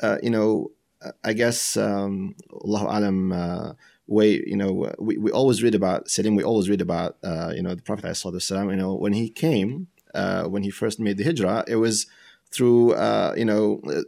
[0.03, 0.71] uh, you know,
[1.01, 3.73] uh, I guess, um, Allahu Alam, uh,
[4.07, 7.51] way, you know, uh, we, we always read about, Salim, we always read about, uh,
[7.55, 11.16] you know, the Prophet والسلام, you know, when he came, uh, when he first made
[11.18, 12.06] the hijrah, it was
[12.50, 14.02] through, uh, you know, uh,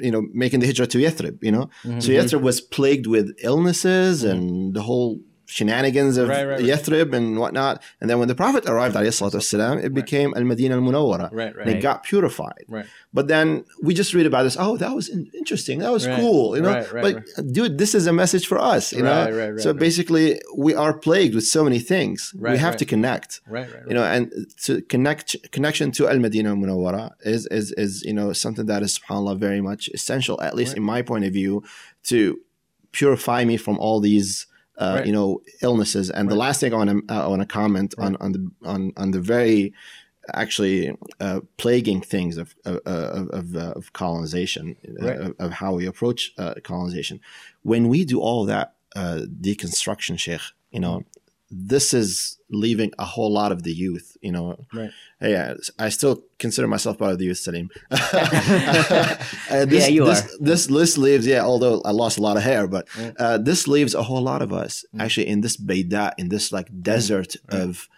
[0.00, 1.70] you know, making the hijrah to Yathrib, you know.
[1.82, 2.00] Mm-hmm.
[2.00, 6.65] So Yathrib was plagued with illnesses and the whole shenanigans of Right, right, right.
[6.65, 7.81] Yathrib and whatnot.
[7.99, 11.29] And then when the Prophet arrived, والسلام, it became Al Madinah Al Munawwara.
[11.31, 11.67] Right, right.
[11.67, 12.63] And it got purified.
[12.67, 12.85] Right.
[13.13, 14.55] But then we just read about this.
[14.59, 15.79] Oh, that was in- interesting.
[15.79, 16.19] That was Right.
[16.19, 16.55] cool.
[16.55, 17.03] You know, Right, right,
[17.37, 18.93] but dude, this is a message for us.
[18.93, 19.79] You Right, know, right, right, so right.
[19.79, 22.31] basically, we are plagued with so many things.
[22.33, 22.79] we Right, have right.
[22.79, 23.87] to connect Right, right, right.
[23.89, 24.23] you know and
[24.65, 28.91] to connect connection to al madinah munawwara is is is you know something that is
[28.97, 31.53] subhanallah very much essential at least in my point of view
[32.11, 32.19] to
[32.99, 34.31] purify me from all these
[34.78, 35.06] uh, Right.
[35.06, 37.94] you know illnesses and the last thing i want to uh, i want to comment
[37.98, 39.72] on on the on on the very
[40.34, 45.20] actually uh, plaguing things of of of, of, uh, colonization uh, Right.
[45.20, 47.20] of, of how we approach uh, colonization
[47.62, 51.02] when we do all that uh, deconstruction sheikh you know
[51.50, 54.90] this is leaving a whole lot of the youth you know Right.
[55.20, 57.70] yeah i still consider myself part of the youth Salim.
[59.50, 60.38] Uh, this, Yeah, you this, are.
[60.40, 62.86] this list leaves yeah although i lost a lot of hair but
[63.18, 66.68] uh, this leaves a whole lot of us actually in this Beida, in this like
[66.82, 67.88] desert of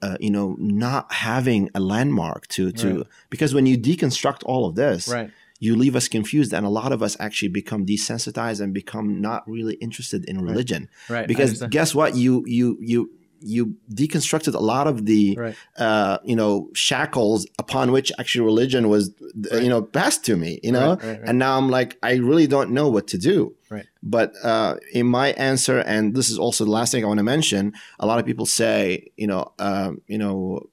[0.00, 3.06] uh, you know, not having a landmark to to Right.
[3.30, 5.30] because when you deconstruct all of this, Right.
[5.60, 9.42] You leave us confused, and a lot of us actually become desensitized and become not
[9.48, 10.88] really interested in religion.
[11.08, 11.24] Right.
[11.24, 12.14] I Because guess what?
[12.14, 15.56] You you you you deconstructed a lot of the Right.
[15.76, 19.10] uh, you know shackles upon which actually religion was
[19.52, 20.58] uh, you know passed to me.
[20.62, 21.28] You know, Right, right, right.
[21.28, 23.54] and now I'm like I really don't know what to do.
[23.70, 23.86] Right.
[24.02, 27.24] But uh, in my answer, and this is also the last thing I want to
[27.24, 30.68] mention, a lot of people say, you know, um, you know,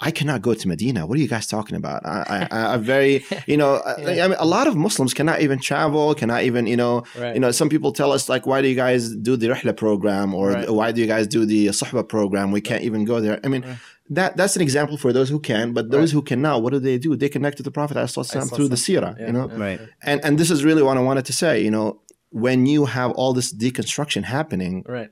[0.00, 1.06] I cannot go to Medina.
[1.06, 2.06] What are you guys talking about?
[2.06, 5.58] I, I, I'm very, you know, I, I mean, a lot of Muslims cannot even
[5.58, 7.34] travel, cannot even, you know, Right.
[7.34, 10.34] you know, some people tell us like, why do you guys do the Rihla program
[10.34, 10.70] or Right.
[10.70, 12.52] why do you guys do the Sahba program?
[12.52, 13.40] We can't even go there.
[13.42, 13.64] I mean,
[14.10, 16.12] that that's an example for those who can, but those Right.
[16.14, 17.16] who cannot, what do they do?
[17.16, 19.48] They connect to the Prophet ﷺ through the seerah, Yeah, you know.
[19.48, 19.80] Right.
[20.02, 21.60] and and this is really what I wanted to say.
[21.62, 25.10] You know, when you have all this deconstruction happening, Right.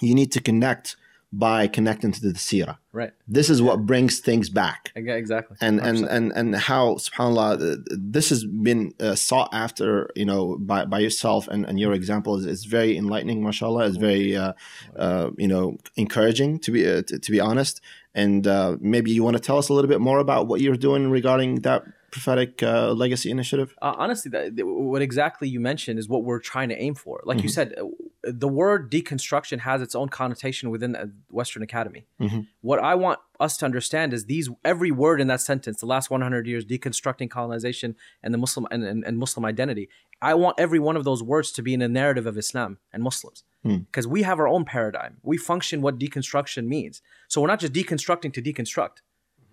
[0.00, 0.96] you need to connect
[1.32, 2.78] by connecting to the seerah.
[2.92, 3.12] Right.
[3.28, 4.90] This is what brings things back.
[4.96, 5.56] Exactly.
[5.60, 6.10] And and 100%.
[6.10, 10.98] and and how subhanallah uh, this has been uh, sought after you know by, by
[10.98, 14.54] yourself and, and your example is, is very enlightening mashallah it's very uh,
[14.96, 17.80] uh, you know encouraging to be uh, to, to be honest
[18.12, 20.76] and uh, maybe you want to tell us a little bit more about what you're
[20.76, 26.08] doing regarding that prophetic uh, legacy initiative Uh, honestly, that, what exactly you mentioned is
[26.08, 27.20] what we're trying to aim for.
[27.24, 27.52] Like you Mhm.
[27.52, 27.84] said, uh,
[28.22, 32.04] the word deconstruction has its own connotation within the Western Academy.
[32.20, 32.46] Mhm.
[32.60, 36.10] What I want us to understand is these every word in that sentence, the last
[36.10, 39.88] 100 years, deconstructing colonization and the Muslim and, and, and Muslim identity.
[40.20, 43.02] I want every one of those words to be in a narrative of Islam and
[43.02, 43.44] Muslims.
[43.62, 43.78] Hmm.
[43.90, 45.16] Because we have our own paradigm.
[45.22, 47.00] We function what deconstruction means.
[47.28, 48.96] So we're not just deconstructing to deconstruct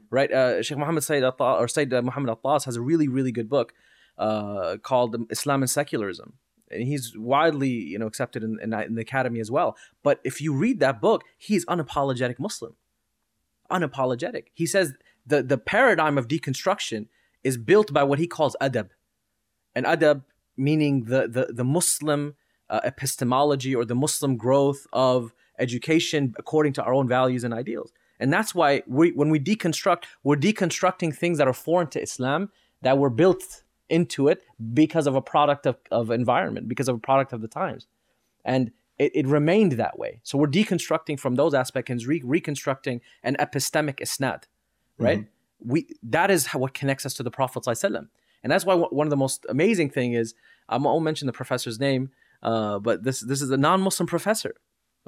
[0.09, 0.31] right?
[0.31, 3.73] Uh, Sheikh Muhammad Sayyid Atta or Sayyid Muhammad Attas has a really, really good book
[4.17, 6.33] uh, called Islam and Secularism.
[6.69, 9.77] And he's widely, you know, accepted in, in, in the academy as well.
[10.03, 12.75] But if you read that book, he's unapologetic Muslim.
[13.71, 14.47] Unapologetic.
[14.53, 14.93] He says
[15.25, 17.07] the, the paradigm of deconstruction
[17.43, 18.89] is built by what he calls adab.
[19.75, 20.23] And adab
[20.57, 22.35] meaning the, the, the Muslim
[22.69, 27.93] uh, epistemology or the Muslim growth of education according to our own values and ideals.
[28.19, 32.51] And that's why we, when we deconstruct, we're deconstructing things that are foreign to Islam
[32.81, 36.99] that were built into it because of a product of, of environment, because of a
[36.99, 37.87] product of the times.
[38.43, 40.19] And it, it remained that way.
[40.23, 44.43] So we're deconstructing from those aspects and re- reconstructing an epistemic isnad,
[44.97, 45.25] right?
[45.59, 48.07] We that is how what connects us to the Prophet ﷺ.
[48.43, 50.35] and that's why one one of the most amazing thing is
[50.69, 52.11] I won't mention the professor's name,
[52.43, 54.55] uh, but this this is a non-Muslim professor,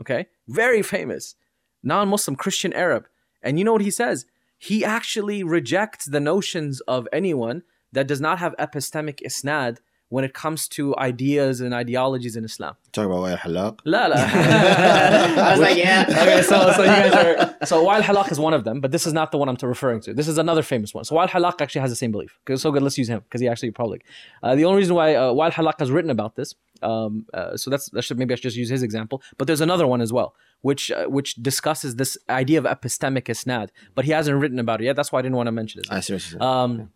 [0.02, 1.36] okay, very famous,
[1.84, 3.08] non-Muslim Christian Arab,
[3.42, 4.26] and you know what he says?
[4.58, 9.78] He actually rejects the notions of anyone that does not have epistemic isnad
[10.10, 12.76] when it comes to ideas and ideologies in Islam.
[12.92, 14.16] talk about Wael Hallaq La la.
[14.18, 16.06] I was like, yeah.
[16.10, 19.06] okay, so so you guys are so Wael Hallaq is one of them, but this
[19.06, 20.14] is not the one I'm referring to.
[20.14, 21.04] This is another famous one.
[21.06, 22.40] So Wael Hallaq actually has the same belief.
[22.44, 24.04] Okay, so good, let's use him because he actually public.
[24.42, 27.70] Uh, the only reason why uh, Wael Hallaq has written about this, um, uh, so
[27.70, 29.22] that's that should maybe I should just use his example.
[29.38, 33.70] But there's another one as well, which uh, which discusses this idea of epistemic isnad,
[33.94, 34.96] but he hasn't written about it yet.
[34.96, 35.88] That's why I didn't want to mention it.
[35.92, 36.42] I see what you're saying.
[36.42, 36.90] Um,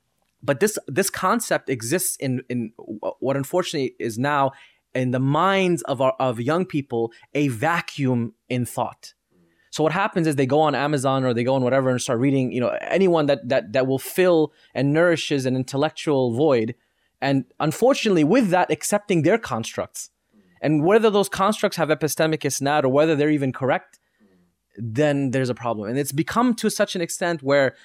[0.44, 2.74] but this this concept exists in in
[3.20, 4.52] what unfortunately is now
[4.94, 9.14] in the minds of our of young people a vacuum in thought.
[9.72, 12.20] So what happens is they go on Amazon or they go on whatever and start
[12.20, 16.76] reading, you know, anyone that that that will fill and nourishes an intellectual void,
[17.22, 20.12] and unfortunately, with that, accepting their constructs,
[20.62, 24.00] and whether those constructs have epistemic isnad or whether they're even correct,
[24.78, 27.76] then there's a problem, and it's become to such an extent where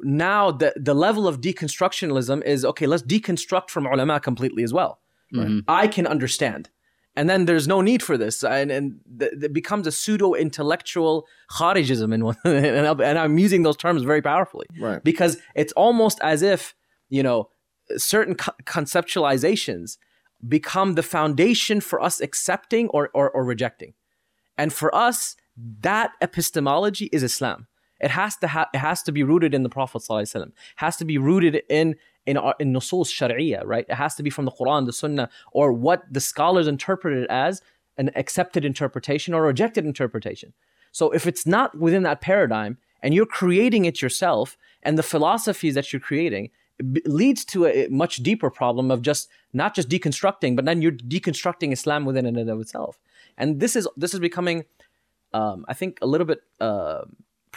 [0.00, 2.86] now the the level of deconstructionalism is okay.
[2.86, 5.00] Let's deconstruct from ulama completely as well.
[5.34, 5.60] Mm-hmm.
[5.68, 6.70] I can understand.
[7.16, 8.44] And then there's no need for this.
[8.44, 12.14] And, and th- it becomes a pseudo intellectual kharijism.
[12.14, 14.66] In one, and, I'm- and I'm using those terms very powerfully.
[14.80, 15.02] Right.
[15.02, 16.76] Because it's almost as if,
[17.08, 17.48] you know,
[17.96, 19.98] certain co- conceptualizations
[20.46, 23.94] become the foundation for us accepting or, or, or rejecting.
[24.56, 25.34] And for us,
[25.80, 27.66] that epistemology is Islam.
[28.00, 30.52] It has to ha- it has to be rooted in the Prophet ﷺ.
[30.76, 33.86] Has to be rooted in in our, in nusus sharia, right?
[33.88, 37.30] It has to be from the Quran, the Sunnah, or what the scholars interpret it
[37.30, 37.62] as
[37.96, 40.52] an accepted interpretation or rejected interpretation.
[40.92, 45.74] So if it's not within that paradigm and you're creating it yourself, and the philosophies
[45.74, 46.50] that you're creating
[47.04, 51.72] leads to a much deeper problem of just not just deconstructing, but then you're deconstructing
[51.72, 52.98] Islam within and of itself.
[53.36, 54.64] And this is this is becoming
[55.32, 57.02] um, I think a little bit uh,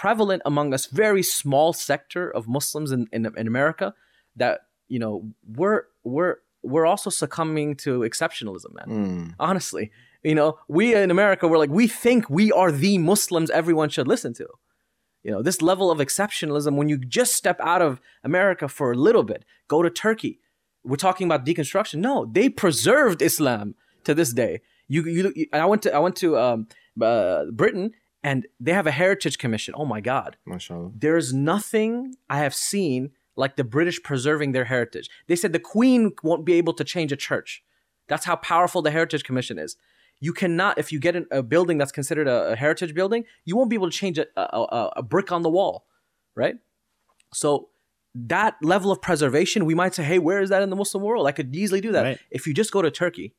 [0.02, 3.94] prevalent among a very small sector of Muslims in, in, in America
[4.36, 5.14] that you know
[5.60, 8.88] we're we're we're also succumbing to exceptionalism, man.
[8.88, 9.36] Mm.
[9.40, 9.92] Honestly,
[10.24, 14.08] you know, we in America we're like we think we are the Muslims everyone should
[14.08, 14.48] listen to.
[15.24, 18.96] You know, this level of exceptionalism when you just step out of America for a
[18.96, 20.40] little bit, go to Turkey.
[20.84, 22.00] We're talking about deconstruction.
[22.00, 24.62] No, they preserved Islam to this day.
[24.88, 26.68] You, you, you I went to I went to um,
[27.00, 27.92] uh, Britain
[28.24, 29.74] and they have a heritage commission.
[29.78, 30.94] Oh my God, MashaAllah.
[30.96, 35.10] there's nothing I have seen like the British preserving their heritage.
[35.28, 37.64] They said the Queen won't be able to change a church.
[38.08, 39.78] That's how powerful the Heritage Commission is.
[40.20, 43.56] You cannot, if you get in a building that's considered a, a heritage building, you
[43.56, 45.88] won't be able to change a, a, a, a brick on the wall,
[46.36, 46.56] right?
[47.34, 47.70] So
[48.14, 51.26] that level of preservation, we might say, hey, where is that in the Muslim world?
[51.26, 52.04] I could easily do that.
[52.04, 52.20] Right.
[52.30, 53.34] If you just go to Turkey,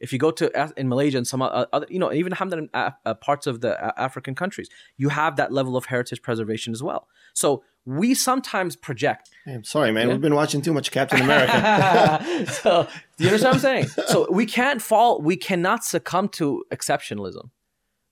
[0.00, 3.14] if you go to in Malaysia and some other, you know, even Hamdan uh, uh,
[3.14, 7.08] parts of the African countries, you have that level of heritage preservation as well.
[7.32, 9.30] So we sometimes project.
[9.46, 10.08] I'm sorry, man.
[10.08, 10.14] Yeah.
[10.14, 12.46] We've been watching too much Captain America.
[12.52, 13.86] so do you understand what I'm saying?
[14.08, 15.20] So we can't fall.
[15.22, 17.50] We cannot succumb to exceptionalism.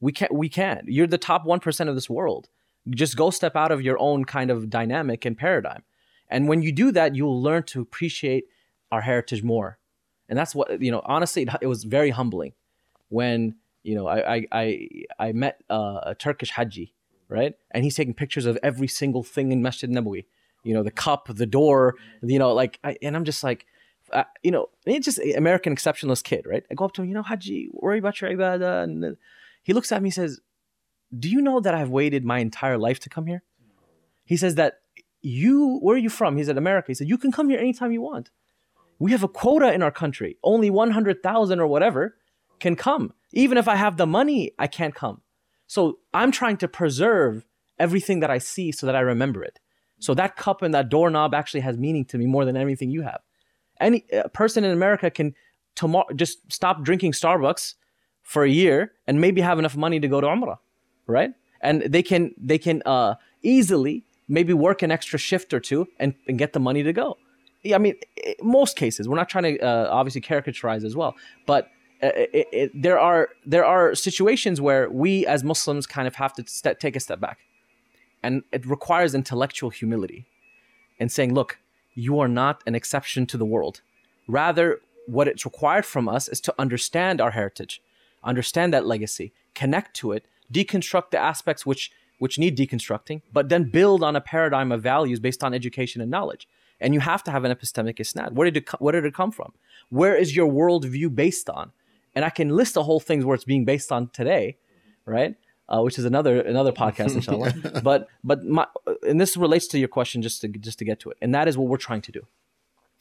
[0.00, 0.32] We can't.
[0.32, 0.88] We can't.
[0.88, 2.48] You're the top one percent of this world.
[2.90, 5.82] Just go step out of your own kind of dynamic and paradigm,
[6.28, 8.44] and when you do that, you'll learn to appreciate
[8.92, 9.78] our heritage more.
[10.28, 11.02] And that's what you know.
[11.04, 12.52] Honestly, it, was very humbling
[13.08, 16.94] when you know I I I, I met uh, a Turkish Haji,
[17.28, 17.54] right?
[17.70, 20.24] And he's taking pictures of every single thing in Masjid Nabawi.
[20.62, 21.96] You know, the cup, the door.
[22.22, 23.66] You know, like, I, and I'm just like,
[24.12, 26.64] uh, you know, it's just American exceptionalist kid, right?
[26.70, 28.84] I go up to him, you know, Haji, worry about your ibadah.
[28.84, 29.16] And
[29.62, 30.40] he looks at me and says,
[31.16, 33.42] Do you know that I've waited my entire life to come here?
[34.24, 34.80] He says that
[35.20, 36.36] you, where are you from?
[36.36, 36.88] He's at America.
[36.88, 38.30] He said, You can come here anytime you want.
[38.98, 40.38] We have a quota in our country.
[40.42, 42.16] Only 100,000 or whatever
[42.60, 43.12] can come.
[43.32, 45.20] Even if I have the money, I can't come.
[45.66, 47.44] So I'm trying to preserve
[47.78, 49.58] everything that I see so that I remember it.
[49.98, 53.02] So that cup and that doorknob actually has meaning to me more than anything you
[53.02, 53.20] have.
[53.80, 55.34] Any person in America can
[55.74, 57.74] tomorrow just stop drinking Starbucks
[58.22, 60.58] for a year and maybe have enough money to go to Umrah,
[61.06, 61.32] right?
[61.60, 66.14] And they can they can uh, easily maybe work an extra shift or two and,
[66.26, 67.16] and get the money to go.
[67.72, 67.94] I mean,
[68.42, 71.14] most cases we're not trying to uh, obviously caricaturize as well,
[71.46, 71.70] but
[72.02, 76.32] uh, it, it, there are there are situations where we as Muslims kind of have
[76.34, 77.38] to take a step back,
[78.22, 80.26] and it requires intellectual humility,
[81.00, 81.58] and saying, look,
[81.94, 83.80] you are not an exception to the world.
[84.26, 87.80] Rather, what it's required from us is to understand our heritage,
[88.22, 93.64] understand that legacy, connect to it, deconstruct the aspects which which need deconstructing, but then
[93.64, 96.48] build on a paradigm of values based on education and knowledge.
[96.84, 98.32] And you have to have an epistemic isnad.
[98.32, 99.50] Where did it co- where did it come from?
[99.88, 101.72] Where is your worldview based on?
[102.14, 104.58] And I can list the whole things where it's being based on today,
[105.16, 105.34] right?
[105.68, 107.54] Uh, which is another another podcast, inshallah.
[107.82, 108.66] but but my
[109.08, 111.48] and this relates to your question just to just to get to it, and that
[111.48, 112.22] is what we're trying to do.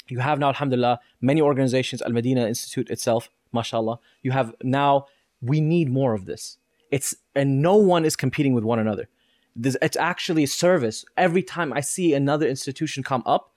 [0.08, 4.00] You have now, alhamdulillah, many organizations, Al Medina Institute itself, mashallah.
[4.22, 5.08] You have now,
[5.42, 6.58] we need more of this.
[6.92, 9.08] It's, and no one is competing with one another.
[9.56, 11.06] This, it's actually a service.
[11.16, 13.53] Every time I see another institution come up,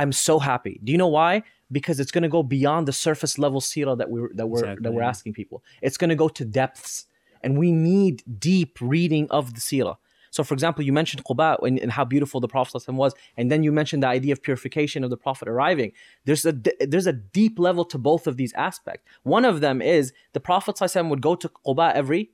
[0.00, 0.74] I'm so happy.
[0.84, 1.42] Do you know why?
[1.72, 4.82] Because it's going to go beyond the surface level sira that we're, that we're, Exactly,
[4.84, 5.62] that we're asking people.
[5.82, 7.06] It's going to go to depths.
[7.42, 9.96] And we need deep reading of the sira.
[10.30, 13.50] So, for example, you mentioned Quba and, and how beautiful the Prophet ﷺ was, and
[13.50, 15.92] then you mentioned the idea of purification of the Prophet arriving.
[16.26, 19.04] There's a d- there's a deep level to both of these aspects.
[19.22, 22.32] One of them is the Prophet ﷺ would go to Quba every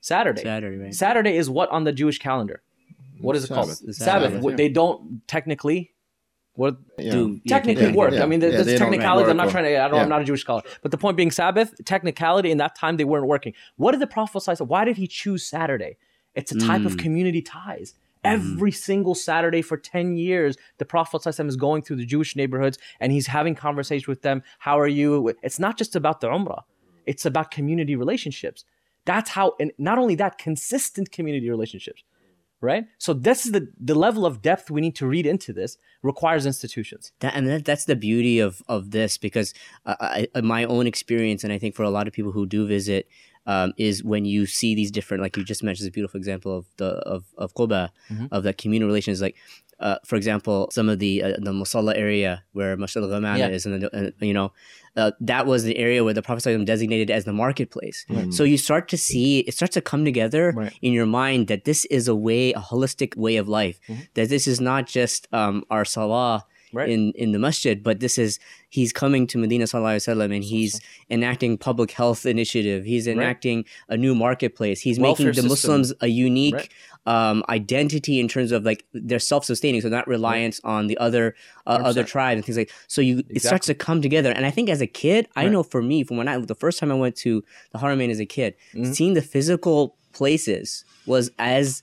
[0.00, 0.42] Saturday.
[0.42, 0.94] Saturday, right?
[0.94, 2.62] Saturday is what on the Jewish calendar?
[3.20, 3.70] What is it called?
[3.70, 3.94] Sabbath.
[3.96, 4.32] Sabbath.
[4.42, 5.91] Sabbath, They don't technically.
[6.54, 7.12] What Yeah.
[7.12, 8.12] Do technically yeah, work.
[8.12, 8.22] yeah.
[8.22, 8.76] I mean, there's they.
[8.76, 9.82] I'm not trying to.
[9.82, 10.00] I don't.
[10.00, 10.62] I'm not a Jewish scholar.
[10.82, 13.54] But the point being, Sabbath technicality in that time they weren't working.
[13.76, 14.54] What did the Prophet say?
[14.64, 15.96] Why did he choose Saturday?
[16.34, 16.98] It's a type of Mm.
[16.98, 17.94] community ties.
[18.24, 23.10] Every single Saturday for 10 years, the Prophet is going through the Jewish neighborhoods and
[23.12, 24.42] he's having conversations with them.
[24.60, 25.34] How are you?
[25.42, 26.62] It's not just about the Umrah,
[27.04, 28.64] it's about community relationships.
[29.04, 32.04] That's how, and not only that, consistent community relationships,
[32.62, 32.84] right?
[32.98, 36.46] So, this is the, the level of depth we need to read into this requires
[36.46, 37.12] institutions.
[37.20, 39.52] That, and that, that's the beauty of of this because
[39.84, 42.66] uh, I, my own experience, and I think for a lot of people who do
[42.66, 43.08] visit,
[43.46, 46.64] um, is when you see these different, like you just mentioned, this beautiful example of
[46.76, 48.28] the of of Quba, Mhm.
[48.30, 49.20] of the communal relations.
[49.20, 49.36] Like,
[49.82, 53.48] uh, for example, some of the uh, the Musalla area where Masjid al Ghamamah Yeah.
[53.56, 54.52] is, and, the, and you know,
[54.96, 57.98] uh, that was the area where the Prophet ﷺ designated as the marketplace.
[58.08, 58.32] Right.
[58.32, 60.72] So you start to see it starts to come together Right.
[60.82, 63.76] in your mind that this is a way, a holistic way of life.
[63.88, 64.08] Mhm.
[64.14, 66.88] That this is not just um, our salah Right.
[66.88, 68.38] in in the masjid, but this is
[68.70, 72.84] he's coming to Medina Sallallahu Alaihi Wasallam and he's enacting public health initiative.
[72.84, 74.80] He's enacting a new marketplace.
[74.80, 75.48] He's Welfare making the system.
[75.80, 76.68] Muslims a unique Right.
[77.06, 81.34] um, identity in terms of like they're self sustaining, so not reliance on the other
[81.66, 82.06] uh, other 100%.
[82.06, 82.70] tribes and things like.
[82.88, 85.62] So you it starts to come together, and I think as a kid, I know
[85.62, 87.42] for me, from when I the first time I went to
[87.72, 88.94] the Haramain as a kid, Mhm.
[88.94, 91.82] seeing the physical places was as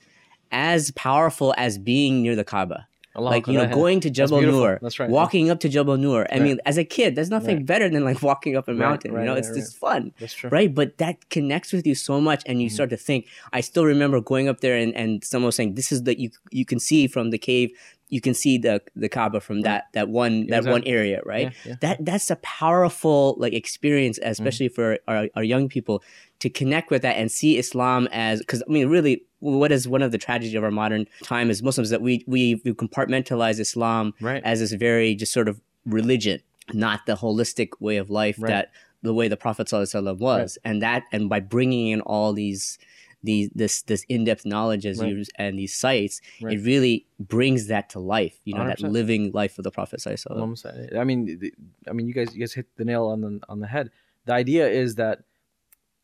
[0.52, 2.88] as powerful as being near the Kaaba.
[3.16, 4.62] Allah like you know, going to Jabal beautiful.
[4.62, 5.10] Nur, That's right.
[5.10, 6.28] walking up to Jabal Nur.
[6.32, 6.42] I Right.
[6.42, 7.66] mean, as a kid, there's nothing Right.
[7.66, 9.14] better than like walking up a mountain.
[9.14, 10.50] you know, it's just fun That's true.
[10.52, 10.74] right?
[10.74, 12.74] But that connects with you so much, and you Mhm.
[12.74, 13.26] start to think.
[13.52, 16.30] I still remember going up there, and, and someone was saying, "This is the you
[16.52, 17.72] you can see from the cave,
[18.10, 21.48] you can see the the Kaaba from that that one that one area, right?
[21.66, 21.76] Yeah, yeah.
[21.82, 26.04] That that's a powerful like experience, especially for our, our young people
[26.40, 30.02] to connect with that and see Islam as because I mean, really, what is one
[30.02, 34.14] of the tragedies of our modern time as Muslims that we we, we compartmentalize Islam
[34.22, 34.44] Right.
[34.44, 36.42] as this very just sort of religion,
[36.74, 38.50] not the holistic way of life Right.
[38.50, 38.72] that
[39.02, 42.78] the way the Prophet ﷺ was, and that and by bringing in all these
[43.24, 45.10] these this this in depth knowledge as Right.
[45.10, 46.58] you and these sites, Right.
[46.58, 48.38] it really brings that to life.
[48.46, 48.92] You know that 100%.
[48.94, 51.52] living life of the Prophet I mean,
[51.88, 53.90] I mean, you guys, you guys hit the nail on the on the head.
[54.26, 55.24] The idea is that,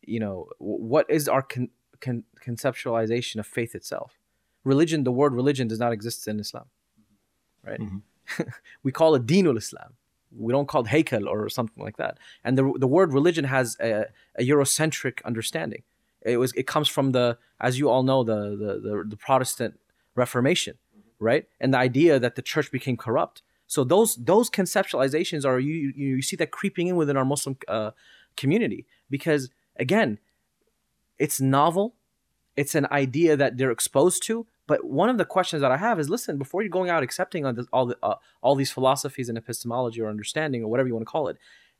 [0.07, 1.69] you know, what is our con,
[2.01, 4.19] con, conceptualization of faith itself?
[4.63, 5.03] Religion.
[5.03, 6.65] The word religion does not exist in Islam,
[7.63, 7.79] right?
[7.79, 8.01] Mhm.
[8.83, 9.93] we call it Dinul Islam.
[10.37, 12.17] We don't call it Haykal or something like that.
[12.43, 14.05] And the the word religion has a,
[14.37, 15.83] a Eurocentric understanding.
[16.21, 19.79] It was it comes from the, as you all know, the the the, the Protestant
[20.15, 20.77] Reformation,
[21.19, 21.47] right?
[21.59, 23.43] And the idea that the church became corrupt.
[23.67, 27.57] So those those conceptualizations are you you, you see that creeping in within our Muslim
[27.67, 27.91] uh,
[28.35, 30.19] community because again,
[31.17, 31.95] it's novel,
[32.55, 34.47] it's an idea that they're exposed to.
[34.67, 37.43] But one of the questions that I have is, listen, before you're going out accepting
[37.53, 41.05] this, all the uh, all these philosophies and epistemology or understanding or whatever you want
[41.05, 41.38] to call it,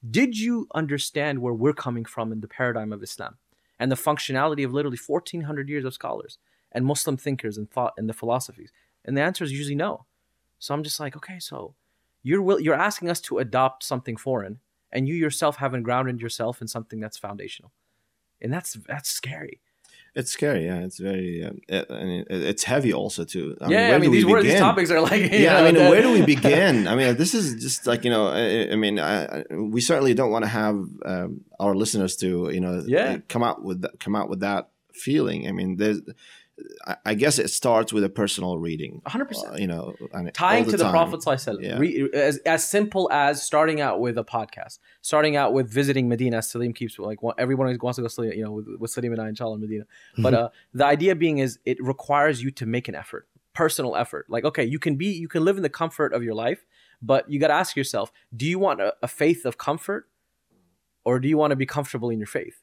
[0.10, 3.38] did you understand where we're coming from in the paradigm of Islam
[3.80, 6.38] and the functionality of literally 1400 years of scholars
[6.72, 8.72] and Muslim thinkers and thought and the philosophies?
[9.04, 10.06] And the answer is usually no.
[10.60, 11.74] So I'm just like, okay, so
[12.22, 14.60] you're will, you're asking us to adopt something foreign,
[14.92, 17.72] and you yourself haven't grounded yourself in something that's foundational,
[18.42, 19.62] and that's that's scary.
[20.18, 20.66] It's scary.
[20.66, 21.44] Yeah, it's very.
[21.44, 23.58] Um, it, I mean, it- it's heavy also too.
[23.60, 25.90] I yeah, where I mean these word, these topics are like yeah, I mean, the-
[25.90, 26.88] where do we begin?
[26.88, 28.28] I mean, this is just like you know.
[28.28, 30.76] I, I mean, I, we certainly don't want to have
[31.06, 33.18] um, our listeners to you know Yeah.
[33.28, 35.48] come out with that, come out with that feeling.
[35.50, 36.00] I mean, there's.
[36.88, 39.02] I- I guess it starts with a personal reading.
[39.06, 39.54] 100%.
[39.54, 40.92] uh, you know, and tying all to the time.
[40.94, 41.78] Prophet ﷺ, Yeah.
[41.78, 46.38] re, as, as simple as starting out with a podcast, starting out with visiting Medina.
[46.38, 49.12] As Salim keeps like everyone who wants to go, Salim, you know, with, with Salim
[49.12, 49.84] and I, inshallah, in Medina.
[50.18, 54.28] But uh, the idea being is it requires you to make an effort, personal effort.
[54.30, 56.66] Like, okay, you can be, you can live in the comfort of your life,
[57.02, 60.08] but you got to ask yourself: Do you want a, a faith of comfort,
[61.04, 62.62] or do you want to be comfortable in your faith?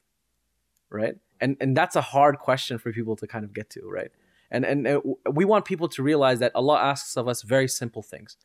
[0.90, 4.12] Right, and and that's a hard question for people to kind of get to, right?
[4.52, 5.00] and and uh,
[5.32, 8.36] we want people to realize that Allah asks of us very simple things,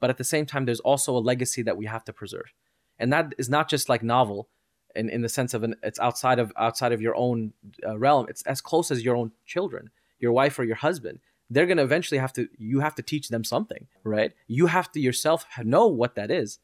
[0.00, 2.54] but at the same time, there's also a legacy that we have to preserve,
[2.98, 4.48] and that is not just like novel,
[4.94, 7.52] in in the sense of an it's outside of outside of your own
[7.86, 8.26] uh, realm.
[8.30, 9.90] It's as close as your own children,
[10.20, 11.18] your wife or your husband.
[11.50, 12.48] They're gonna eventually have to.
[12.56, 14.32] You have to teach them something, right?
[14.46, 16.60] You have to yourself know what that is.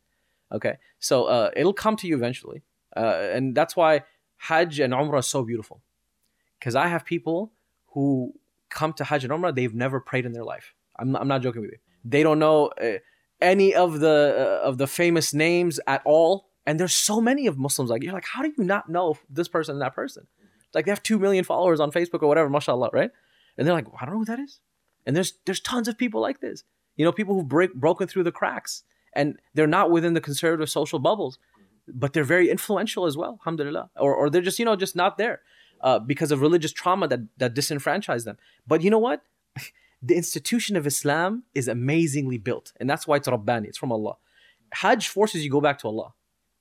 [0.52, 2.62] Okay, so uh, it'll come to you eventually,
[2.96, 4.02] uh, and that's why
[4.48, 5.82] Hajj and Umrah is so beautiful,
[6.58, 7.52] because I have people
[7.94, 8.34] who
[8.70, 10.74] come to Hajj and Umrah, they've never prayed in their life.
[10.98, 11.78] I'm not, I'm not joking with you.
[12.04, 12.98] They don't know uh,
[13.40, 17.56] any of the uh, of the famous names at all, and there's so many of
[17.56, 17.90] Muslims.
[17.90, 20.26] Like you're like, how do you not know this person and that person?
[20.74, 23.10] Like they have two million followers on Facebook or whatever, mashallah, right?
[23.56, 24.60] And they're like, I don't know who that is.
[25.06, 26.64] And there's there's tons of people like this.
[26.96, 28.82] You know, people who've break, broken through the cracks,
[29.14, 31.38] and they're not within the conservative social bubbles,
[31.88, 33.90] but they're very influential as well, alhamdulillah.
[33.96, 35.40] Or or they're just you know just not there
[35.80, 38.38] uh, because of religious trauma that that disenfranchised them.
[38.66, 39.22] But you know what?
[40.02, 43.68] the institution of Islam is amazingly built, and that's why it's Rabbani.
[43.68, 44.16] It's from Allah.
[44.74, 46.14] Hajj forces you go back to Allah.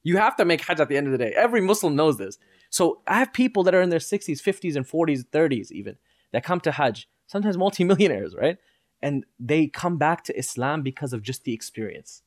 [0.04, 1.34] You have to make Hajj at the end of the day.
[1.36, 2.38] Every Muslim knows this.
[2.70, 5.98] So I have people that are in their 60s, 50s, and 40s, 30s even
[6.32, 8.58] that come to Hajj, sometimes multimillionaires, right?
[9.02, 12.24] And they come back to Islam because of just the experience.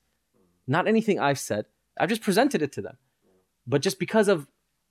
[0.66, 1.66] Not anything I've said.
[1.98, 2.96] I've just presented it to them.
[3.66, 4.46] But just because of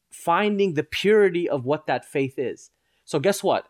[0.10, 2.70] finding the purity of what that faith is.
[3.06, 3.68] So guess what?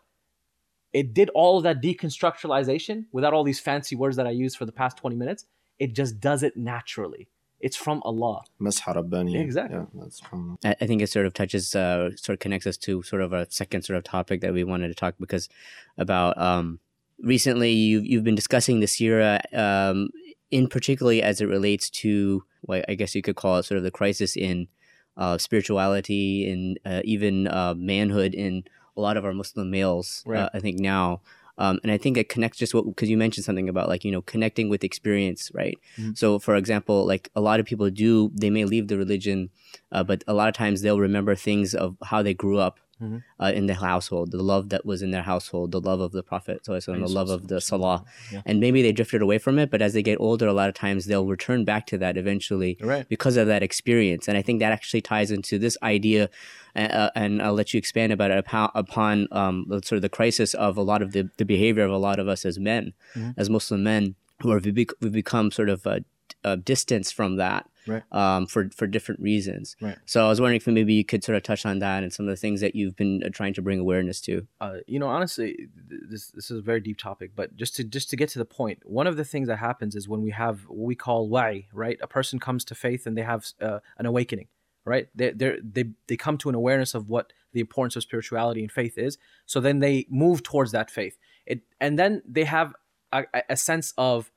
[0.92, 4.64] It did all of that deconstructualization without all these fancy words that I used for
[4.64, 5.46] the past 20 minutes.
[5.78, 7.28] It just does it naturally.
[7.58, 8.44] It's from Allah.
[8.58, 8.92] Masha
[9.40, 9.78] Exactly.
[9.78, 10.58] Yeah, that's from.
[10.64, 13.32] I I think it sort of touches, uh, sort of connects us to sort of
[13.32, 15.48] a second sort of topic that we wanted to talk because
[15.96, 16.78] about um,
[17.20, 20.10] recently you've you've been discussing the Seerah, um,
[20.54, 23.82] in particularly as it relates to, well, I guess you could call it sort of
[23.82, 24.68] the crisis in
[25.16, 28.62] uh, spirituality and uh, even uh, manhood in
[28.96, 30.22] a lot of our Muslim males.
[30.24, 30.42] Right.
[30.42, 31.22] Uh, I think now.
[31.58, 34.12] Um, and I think it connects just what because you mentioned something about like you
[34.12, 35.78] know connecting with experience, right?
[35.98, 36.16] Mhm.
[36.16, 39.50] So, for example, like a lot of people do, they may leave the religion
[39.92, 43.22] uh, but a lot of times they'll remember things of how they grew up Mhm.
[43.42, 46.22] uh, in the household, the love that was in their household, the love of the
[46.22, 48.42] Prophet, wasallam, the love of the Salah, Yeah.
[48.46, 49.70] and maybe they drifted away from it.
[49.70, 52.76] But as they get older, a lot of times they'll return back to that eventually
[52.80, 53.08] Right.
[53.08, 54.28] because of that experience.
[54.28, 56.30] And I think that actually ties into this idea,
[56.76, 60.08] uh, uh, and I'll let you expand about it upon, upon um, sort of the
[60.08, 62.92] crisis of a lot of the, the behavior of a lot of us as men,
[63.14, 63.34] Mhm.
[63.36, 66.00] as Muslim men, who are we we've become sort of uh,
[66.44, 68.02] uh, distanced from that Right.
[68.12, 69.76] um, for for different reasons.
[69.80, 69.98] Right.
[70.06, 72.26] So I was wondering if maybe you could sort of touch on that and some
[72.26, 74.46] of the things that you've been uh, trying to bring awareness to.
[74.60, 75.68] uh, you know, honestly,
[76.10, 78.44] this this is a very deep topic, but just to just to get to the
[78.46, 81.66] point, one of the things that happens is when we have what we call wa'i,
[81.74, 81.98] right?
[82.00, 84.48] A person comes to faith and they have uh, an awakening,
[84.86, 85.08] right?
[85.14, 88.72] They they they they come to an awareness of what the importance of spirituality and
[88.72, 89.18] faith is.
[89.44, 91.18] So then they move towards that faith.
[91.44, 92.72] It and then they have
[93.12, 94.30] a, a- a sense of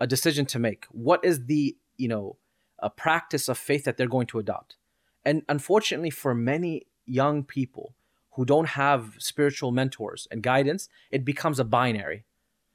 [0.00, 0.86] a decision to make.
[0.90, 2.36] What is the you know
[2.78, 4.76] a practice of faith that they're going to adopt?
[5.24, 7.94] And unfortunately, for many young people
[8.32, 12.24] who don't have spiritual mentors and guidance, it becomes a binary.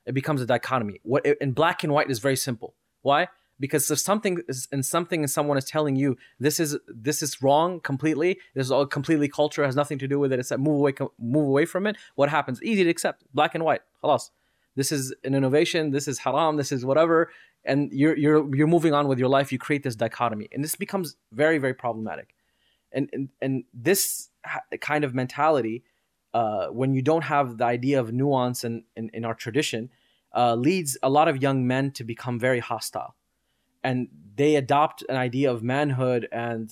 [0.06, 1.00] It becomes a dichotomy.
[1.04, 2.74] What in black and white is very simple.
[3.02, 3.28] Why?
[3.60, 7.42] Because if something is and something and someone is telling you this is this is
[7.42, 10.40] wrong completely, this is all completely culture has nothing to do with it.
[10.40, 11.98] It's that move away move away from it.
[12.16, 12.64] What happens?
[12.64, 13.26] Easy to accept.
[13.34, 13.82] Black and white.
[14.04, 14.32] Halas.
[14.76, 15.92] This is an innovation.
[15.92, 16.58] This is haram.
[16.58, 17.32] This is whatever.
[17.66, 19.52] And you're you're you're moving on with your life.
[19.52, 22.34] You create this dichotomy, and this becomes very very problematic.
[22.92, 24.30] And and and this
[24.80, 25.84] kind of mentality
[26.34, 29.90] uh, when you don't have the idea of nuance in, in, in our tradition,
[30.36, 33.16] uh, leads a lot of young men to become very hostile.
[33.84, 36.72] And they adopt an idea of manhood and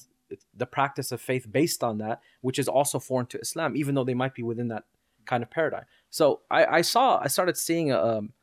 [0.56, 4.04] the practice of faith based on that, which is also foreign to Islam, even though
[4.04, 4.84] they might be within that
[5.26, 5.86] kind of paradigm.
[6.10, 8.34] So I, I saw, I started seeing a, um,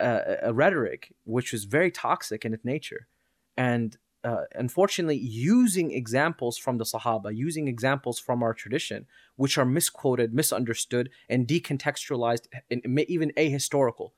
[0.00, 3.08] a, a rhetoric which was very toxic in its nature.
[3.56, 9.06] And uh, unfortunately, using examples from the Sahaba, using examples from our tradition,
[9.36, 14.10] which are misquoted, misunderstood, and decontextualized, and even ahistorical.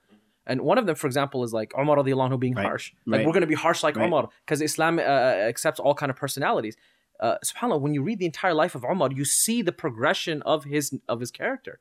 [0.45, 2.93] And one of them, for example, is like Umar anhu being Right, harsh.
[3.05, 3.25] Like right.
[3.25, 4.05] we're going to be harsh like Right.
[4.05, 6.75] Umar because Islam uh, accepts all kind of personalities.
[7.19, 10.65] Uh, Subhanallah, when you read the entire life of Umar, you see the progression of
[10.65, 11.79] his of his character,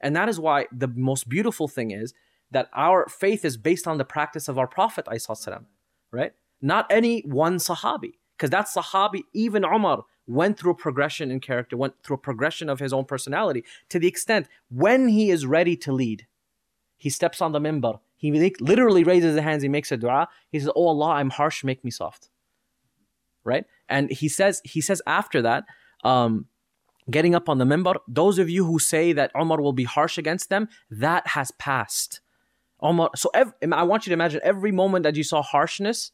[0.00, 2.14] and that is why the most beautiful thing is
[2.50, 5.06] that our faith is based on the practice of our Prophet,
[6.12, 6.32] right?
[6.62, 11.76] Not any one Sahabi, because that Sahabi, even Umar, went through a progression in character,
[11.76, 15.76] went through a progression of his own personality to the extent when he is ready
[15.76, 16.26] to lead,
[16.96, 18.00] he steps on the minbar.
[18.16, 19.62] He literally raises his hands.
[19.62, 20.28] He makes a dua.
[20.50, 21.62] He says, "Oh Allah, I'm harsh.
[21.62, 22.30] Make me soft."
[23.44, 23.66] Right?
[23.88, 25.64] And he says, he says after that,
[26.02, 26.46] um,
[27.10, 30.18] getting up on the minbar, those of you who say that Umar will be harsh
[30.18, 32.20] against them, that has passed.
[32.82, 33.10] Umar.
[33.16, 36.12] So ev- I want you to imagine every moment that you saw harshness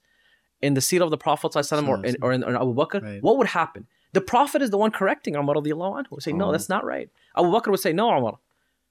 [0.60, 3.22] in the seat of the Prophet or in, or in, or in Abu Bakr, Right.
[3.22, 3.86] what would happen?
[4.12, 6.10] The Prophet is the one correcting Umar anhu.
[6.10, 6.52] Would say, no, oh.
[6.52, 7.08] that's not right.
[7.36, 8.38] Abu Bakr would say, no, Umar,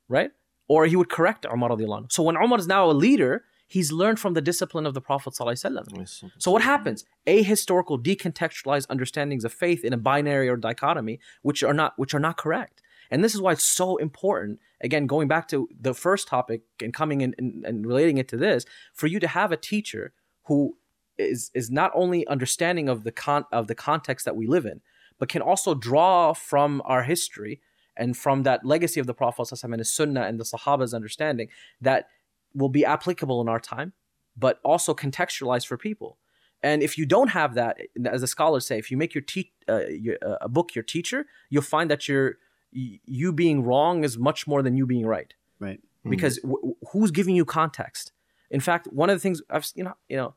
[0.09, 0.31] right?
[0.67, 2.11] Or he would correct Umar anhu.
[2.11, 5.33] So when Umar is now a leader, he's learned from the discipline of the Prophet
[5.33, 6.31] ﷺ.
[6.37, 7.05] So what happens?
[7.25, 12.19] Ahistorical, decontextualized understandings of faith in a binary or dichotomy, which are not which are
[12.19, 12.81] not correct.
[13.09, 14.59] And this is why it's so important.
[14.81, 18.37] Again, going back to the first topic and coming in and, and relating it to
[18.37, 20.11] this, for you to have a teacher
[20.47, 20.75] who
[21.17, 24.81] is is not only understanding of the con of the context that we live in,
[25.17, 27.61] but can also draw from our history
[27.95, 31.47] and from that legacy of the Prophet and his Sunnah and the Sahaba's understanding
[31.79, 32.07] that
[32.53, 33.93] will be applicable in our time,
[34.37, 36.17] but also contextualized for people.
[36.63, 39.53] And if you don't have that, as the scholars say, if you make your, te-
[39.67, 42.37] uh, your uh, a book your teacher, you'll find that you're,
[42.71, 45.33] you being wrong is much more than you being right.
[45.59, 45.79] Right.
[46.07, 48.11] Because w- who's giving you context?
[48.49, 50.35] In fact, one of the things I've you know you know,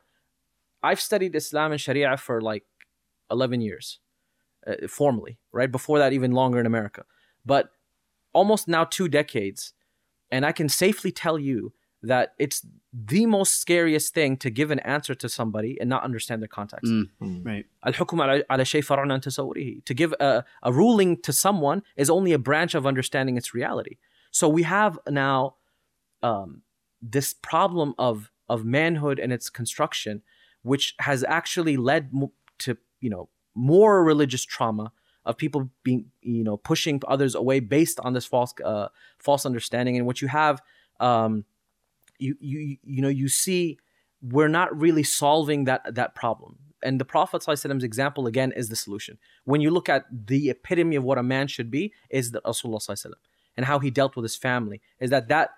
[0.82, 2.64] I've studied Islam and Sharia for like
[3.30, 3.98] eleven years,
[4.66, 5.38] uh, formally.
[5.52, 7.04] Right before that, even longer in America,
[7.44, 7.70] but
[8.32, 9.72] almost now two decades,
[10.30, 11.72] and I can safely tell you
[12.03, 16.41] that it's the most scariest thing to give an answer to somebody and not understand
[16.41, 16.91] their context.
[16.91, 17.45] Mm.
[17.45, 17.65] Right.
[17.85, 19.83] الحكم على على شيء فرع عن تصوره.
[19.85, 23.97] To give a, a ruling to someone is only a branch of understanding its reality.
[24.31, 25.55] So we have now
[26.23, 26.61] um,
[27.01, 30.21] this problem of of manhood and its construction,
[30.63, 34.91] which has actually led mo- to you know more religious trauma
[35.25, 38.87] of people being you know pushing others away based on this false uh,
[39.17, 39.97] false understanding.
[39.97, 40.61] And what you have,
[40.99, 41.45] um,
[42.24, 43.78] you you you know you see
[44.34, 46.58] we're not really solving that that problem.
[46.82, 49.18] And the prophet's example again is the solution.
[49.44, 53.14] When you look at the epitome of what a man should be is that rasulullah
[53.56, 54.82] and how he dealt with his family.
[55.00, 55.50] Is that that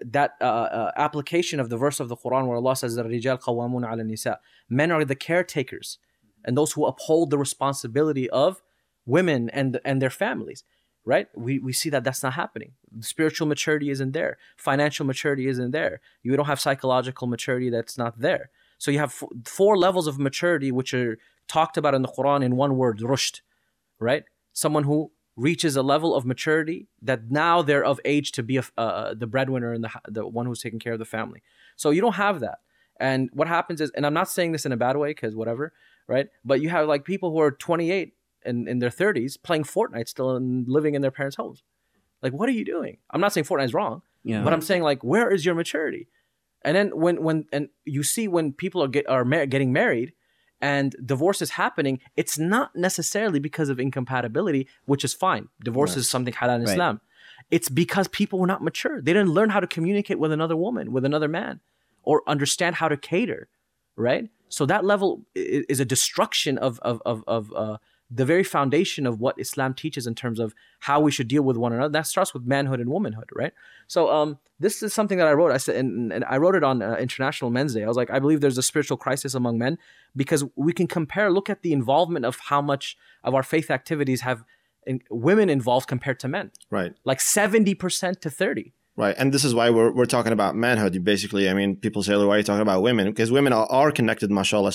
[0.00, 3.90] that uh, uh, application of the verse of the quran where allah says rijal qawwamun
[3.90, 4.38] ala nisa.
[4.68, 5.98] Men are the caretakers
[6.44, 8.62] and those who uphold the responsibility of
[9.04, 10.64] women and and their families
[11.06, 11.28] right?
[11.36, 12.72] We, we see that that's not happening.
[13.00, 14.38] Spiritual maturity isn't there.
[14.56, 16.00] Financial maturity isn't there.
[16.22, 18.50] You don't have psychological maturity that's not there.
[18.78, 22.44] So you have f- four levels of maturity which are talked about in the Quran
[22.44, 23.40] in one word, rushd,
[24.00, 24.24] right?
[24.52, 28.64] Someone who reaches a level of maturity that now they're of age to be a,
[28.76, 31.40] uh, the breadwinner and the, the one who's taking care of the family.
[31.76, 32.58] So you don't have that.
[32.98, 35.72] And what happens is, and I'm not saying this in a bad way because whatever,
[36.08, 36.28] right?
[36.44, 38.14] But you have like people who are 28
[38.46, 41.62] and in their 30s playing Fortnite still and living in their parents' homes.
[42.22, 42.96] Like, what are you doing?
[43.10, 44.42] I'm not saying Fortnite is wrong, Yeah.
[44.42, 46.08] but I'm saying like, where is your maturity?
[46.62, 50.12] And then when when and you see when people are get are mar- getting married
[50.60, 55.48] and divorce is happening, it's not necessarily because of incompatibility, which is fine.
[55.62, 55.98] Divorce Right.
[55.98, 56.70] is something halal in Right.
[56.72, 57.00] Islam.
[57.50, 59.00] It's because people were not mature.
[59.02, 61.60] They didn't learn how to communicate with another woman, with another man,
[62.02, 63.48] or understand how to cater,
[63.94, 64.28] right?
[64.48, 67.76] So that level is a destruction of of of, of uh,
[68.10, 71.56] the very foundation of what Islam teaches in terms of how we should deal with
[71.56, 71.90] one another.
[71.90, 73.52] That starts with manhood and womanhood, right?
[73.88, 75.50] So um, this is something that I wrote.
[75.50, 77.82] I said, and, and I wrote it on uh, International Men's Day.
[77.82, 79.76] I was like, I believe there's a spiritual crisis among men
[80.14, 81.32] because we can compare.
[81.32, 84.44] Look at the involvement of how much of our faith activities have
[84.86, 86.94] in, women involved compared to men, Right.
[87.04, 88.72] like seventy percent to thirty.
[88.98, 90.94] Right, and this is why we're, we're talking about manhood.
[90.94, 93.66] You Basically, I mean, people say, "Why are you talking about women?" Because women are,
[93.66, 94.72] are connected, mashallah,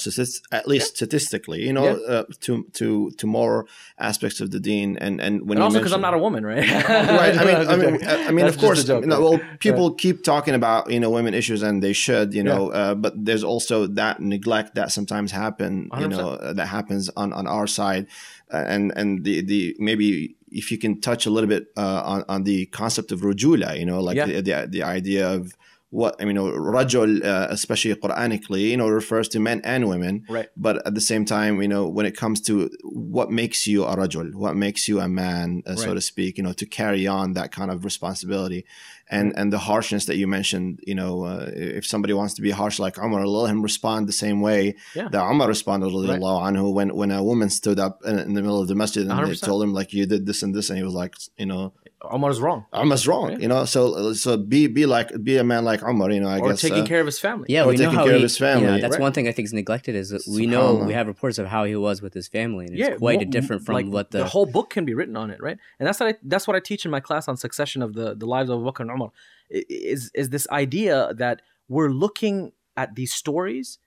[0.51, 2.13] at least statistically, you know, Yeah.
[2.13, 3.65] uh, to to to more
[3.97, 4.95] aspects of the deen.
[4.97, 6.69] And and when And you also because I'm not a woman, right?
[6.71, 7.35] right.
[7.35, 8.83] I mean, I mean, I mean, of course.
[8.83, 12.35] joke, you know, well, people keep talking about you know women issues, and they should,
[12.35, 12.69] you know.
[12.69, 16.09] Uh, but there's also that neglect that sometimes happen, you 100%.
[16.11, 18.05] know, uh, that happens on on our side,
[18.51, 22.43] and and the the maybe if you can touch a little bit uh, on on
[22.43, 24.25] the concept of rujula, you know, like Yeah.
[24.27, 25.55] the, the the idea of
[25.91, 29.87] what I mean, you know, rajul, uh, especially Quranically, you know, refers to men and
[29.93, 30.23] women.
[30.29, 30.47] Right.
[30.55, 33.93] But at the same time, you know, when it comes to what makes you a
[33.95, 37.33] rajul, what makes you a man, uh, so to speak, you know, to carry on
[37.33, 38.65] that kind of responsibility,
[39.09, 42.51] and and the harshness that you mentioned, you know, uh, if somebody wants to be
[42.51, 44.61] harsh like Umar, let him respond the same way
[44.95, 45.09] Yeah.
[45.11, 48.61] that Umar responded, radiallahu anhu, when when a woman stood up in, in the middle
[48.61, 49.41] of the masjid and they 100%.
[49.49, 51.73] told him like you did this and this, and he was like, you know,
[52.09, 52.65] Omar's wrong.
[52.73, 53.37] Umar's wrong, Yeah.
[53.39, 56.39] you know, so so be be like be a man like Umar, you know, I
[56.39, 56.61] or guess.
[56.61, 57.45] taking uh, care of his family.
[57.49, 59.01] Yeah, Or we know taking how care of he, his family, Yeah, that's right?
[59.01, 61.63] one thing I think is neglected is that we know we have reports of how
[61.65, 64.45] he was with his family, and it's quite mo- different from like, what the, whole
[64.47, 65.57] book can be written on it, right?
[65.79, 68.15] And that's what I that's what I teach in my class on succession of the
[68.15, 69.11] the lives of Abu Bakr and Umar.
[69.49, 73.77] Is is this idea that we're looking at these stories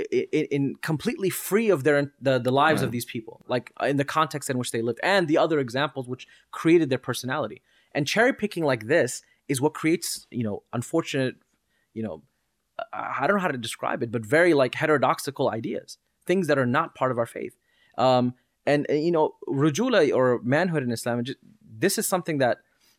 [0.00, 3.96] i- i- in completely free of their the, the lives of these people, like in
[3.96, 7.62] the context in which they lived, and the other examples which created their personality.
[7.92, 11.36] And cherry picking like this is what creates, you know, unfortunate,
[11.94, 12.22] you know,
[12.92, 16.58] I I don't know how to describe it, but very like heterodoxical ideas, things that
[16.58, 17.56] are not part of our faith.
[17.96, 18.34] Um,
[18.66, 21.24] and uh, you know, rujula or manhood in Islam,
[21.78, 22.58] this is something that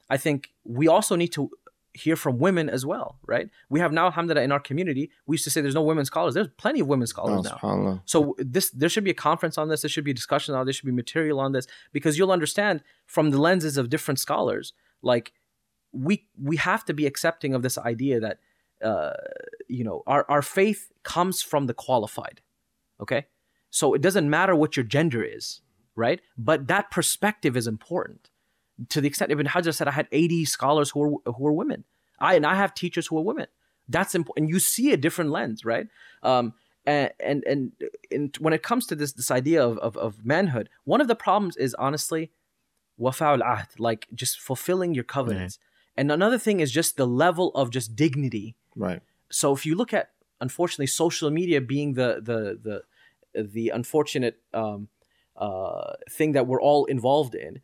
[0.09, 1.51] I think we also need to
[1.93, 3.49] hear from women as well, right?
[3.69, 6.33] We have now, alhamdulillah, in our community, we used to say there's no women scholars.
[6.33, 7.57] There's plenty of women scholars oh, now.
[8.05, 9.81] So this there should be a conference on this.
[9.81, 10.75] There should be a discussion on this.
[10.75, 14.73] There should be material on this because you'll understand from the lenses of different scholars.
[15.01, 15.33] Like
[15.91, 18.39] we we have to be accepting of this idea that
[18.83, 19.13] uh,
[19.67, 22.41] you know our our faith comes from the qualified.
[23.01, 23.27] Okay,
[23.69, 25.61] so it doesn't matter what your gender is,
[25.95, 26.21] right?
[26.37, 28.29] But that perspective is important.
[28.89, 31.83] To the extent Ibn Hajar said, I had 80 scholars who were who were women.
[32.19, 33.47] I and I have teachers who are women.
[33.87, 34.45] That's important.
[34.45, 35.87] And you see a different lens, right?
[36.23, 36.53] Um,
[36.85, 37.71] and and and,
[38.11, 41.15] and when it comes to this this idea of, of of manhood, one of the
[41.15, 42.31] problems is honestly
[42.99, 45.59] wafa'ul ahd, like just fulfilling your covenants.
[45.95, 48.55] And another thing is just the level of just dignity.
[48.75, 49.01] Right.
[49.29, 52.83] So if you look at unfortunately social media being the the
[53.33, 54.87] the the unfortunate um,
[55.35, 57.61] uh, thing that we're all involved in,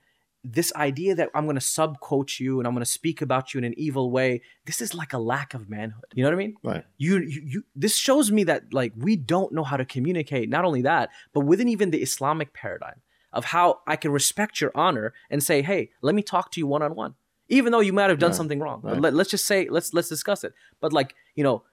[0.53, 3.53] this idea that I'm going to sub coach you and I'm going to speak about
[3.53, 6.05] you in an evil way, this is like a lack of manhood.
[6.13, 6.55] You know what I mean?
[6.63, 6.85] Right.
[6.97, 10.63] you, you, you this shows me that like we don't know how to communicate not
[10.65, 13.01] only that but within even the islamic paradigm
[13.33, 16.67] of how i can respect your honor and say hey let me talk to you
[16.67, 17.15] one-on-one
[17.49, 19.01] even though you might have done Right, something wrong right.
[19.01, 21.63] let, let's just say let's let's discuss it but like you know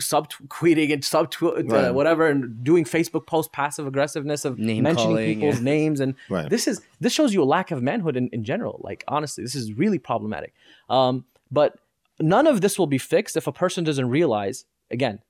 [0.00, 1.70] subtweeting and sub Right.
[1.72, 6.48] uh, whatever and doing facebook post passive aggressiveness of Name mentioning people's names and Right.
[6.48, 8.80] this is this shows you a lack of manhood in, in general.
[8.82, 10.54] Like honestly this is really problematic.
[10.88, 11.78] Um, but
[12.18, 15.20] none of this will be fixed if a person doesn't realize again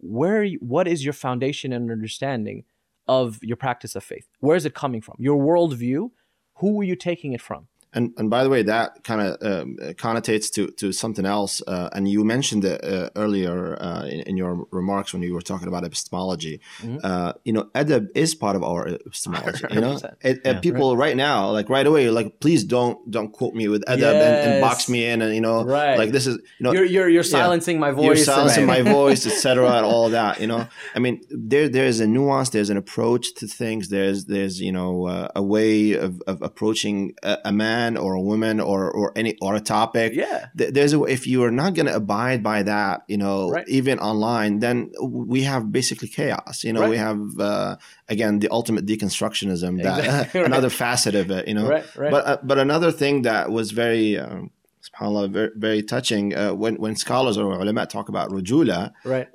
[0.00, 2.64] where you- what is your foundation and understanding
[3.06, 4.28] of your practice of faith?
[4.40, 5.16] Where is it coming from?
[5.18, 6.10] Your worldview?
[6.56, 9.76] Who are you taking it from And and by the way, that kind of um,
[9.94, 11.62] connotates to to something else.
[11.66, 15.40] Uh, and you mentioned it uh, earlier uh, in, in, your remarks when you were
[15.40, 16.60] talking about epistemology.
[16.82, 16.98] Mm-hmm.
[17.02, 19.64] Uh, you know, adab is part of our epistemology.
[19.70, 21.08] You know, it, yeah, people right.
[21.08, 21.16] right.
[21.16, 24.44] now, like right away, like please don't don't quote me with adab yes.
[24.44, 25.98] and, and, box me in, and you know, right.
[25.98, 28.82] like this is you know, you're you're, you're silencing yeah, my voice, you're silencing my
[28.82, 30.42] voice, etc., and all that.
[30.42, 33.88] You know, I mean, there there is a nuance, there's an approach to things.
[33.88, 38.10] There's there's you know uh, a way of, of approaching a, a man man or
[38.14, 40.08] a woman or or any or a topic.
[40.14, 43.68] Yeah, there's a, if you are not going to abide by that, you know, right.
[43.68, 46.64] even online, then we have basically chaos.
[46.66, 46.94] You know, right.
[46.94, 47.76] we have uh,
[48.08, 49.72] again the ultimate deconstructionism.
[49.82, 50.44] That exactly.
[50.52, 51.42] another facet of it.
[51.48, 52.12] You know, right, right.
[52.14, 54.18] but uh, but another thing that was very.
[54.18, 54.50] Um,
[54.88, 59.28] subhanallah very, very touching uh, when when scholars or ulama talk about rujula right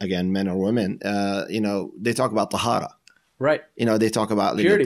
[0.00, 2.90] again men or women uh, you know they talk about tahara
[3.40, 3.62] Right.
[3.74, 4.84] You know, they talk about Purity,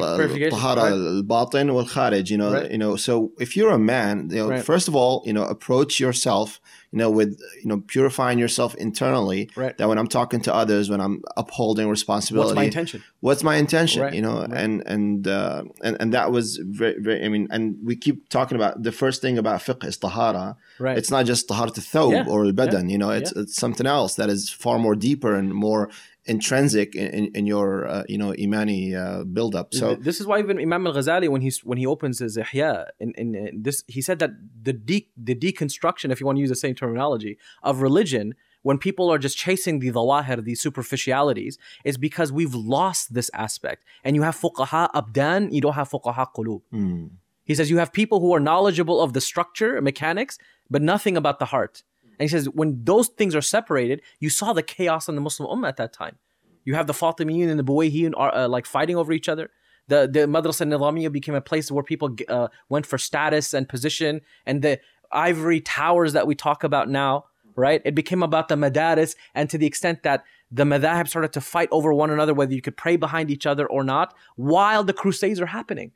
[0.48, 2.70] tahara al-batin wal-kharij, you know, right.
[2.70, 4.64] you know, so if you're a man, you know, right.
[4.64, 6.60] first of all, you know, approach yourself,
[6.92, 9.50] you know, with, you know, purifying yourself internally.
[9.56, 9.76] Right.
[9.76, 12.50] That when I'm talking to others, when I'm upholding responsibility.
[12.50, 13.04] What's my intention?
[13.18, 14.02] What's my intention?
[14.02, 14.14] Right.
[14.14, 17.96] You know, and, and, uh, and, and that was very, very, I mean, and we
[17.96, 20.56] keep talking about the first thing about fiqh is tahara.
[20.78, 20.96] Right.
[20.96, 22.32] It's not just tahara to thawb yeah.
[22.32, 22.92] or al-badan, yeah.
[22.92, 23.42] you know, it's, yeah.
[23.42, 25.90] it's something else that is far more deeper and more
[26.26, 30.38] intrinsic in, in your uh, you know imani uh, build up so this is why
[30.38, 34.00] even imam al-ghazali when he's when he opens his ihya in, in, in, this he
[34.00, 34.30] said that
[34.62, 38.78] the de- the deconstruction if you want to use the same terminology of religion when
[38.78, 43.84] people are just chasing the dawahir these superficialities is because we've lost this aspect.
[44.02, 46.62] And you have fuqaha abdan you don't have fuqaha qulub.
[46.72, 47.10] Mm.
[47.44, 50.38] he says you have people who are knowledgeable of the structure mechanics
[50.70, 51.82] but nothing about the heart
[52.18, 55.48] and he says, when those things are separated, you saw the chaos in the Muslim
[55.48, 56.18] Ummah at that time.
[56.64, 59.50] You have the Fatimiyin and the Buwayhiyin are uh, like fighting over each other.
[59.88, 64.22] The the Madrasa Nizamiya became a place where people uh, went for status and position,
[64.46, 64.80] and the
[65.12, 67.82] ivory towers that we talk about now, right?
[67.84, 71.68] It became about the madaris, and to the extent that the madhab started to fight
[71.70, 75.40] over one another, whether you could pray behind each other or not, while the crusades
[75.40, 75.92] are happening.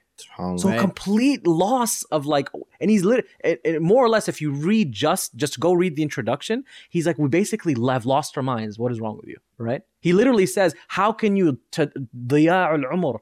[0.57, 2.49] So complete loss of like,
[2.81, 3.27] and he's lit.
[3.45, 7.07] It, it, more or less, if you read just just go read the introduction, he's
[7.07, 8.79] like, we basically have lost our minds.
[8.79, 9.83] What is wrong with you, right?
[10.01, 13.19] He literally says, how can you diya al umr?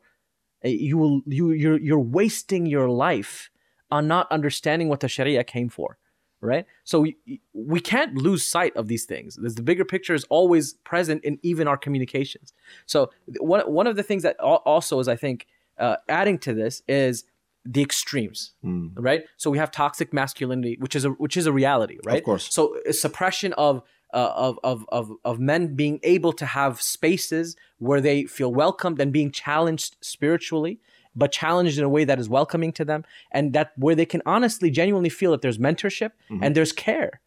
[0.62, 3.50] Eh, you will you you're you're wasting your life
[3.90, 5.98] on not understanding what the Sharia came for,
[6.40, 6.66] right?
[6.84, 9.36] So we, we can't lose sight of these things.
[9.36, 12.52] There's the bigger picture is always present in even our communications.
[12.86, 15.46] So one one of the things that also is I think
[15.78, 17.24] uh, adding to this is
[17.64, 18.90] the extremes, mm.
[18.96, 19.24] right?
[19.36, 22.18] So we have toxic masculinity, which is a which is a reality, right?
[22.18, 22.52] Of course.
[22.54, 23.82] So suppression of
[24.14, 29.00] uh, of, of of of men being able to have spaces where they feel welcomed
[29.00, 30.78] and being challenged spiritually,
[31.14, 34.22] but challenged in a way that is welcoming to them, and that where they can
[34.24, 36.42] honestly, genuinely feel that there's mentorship mm-hmm.
[36.42, 37.20] and there's care,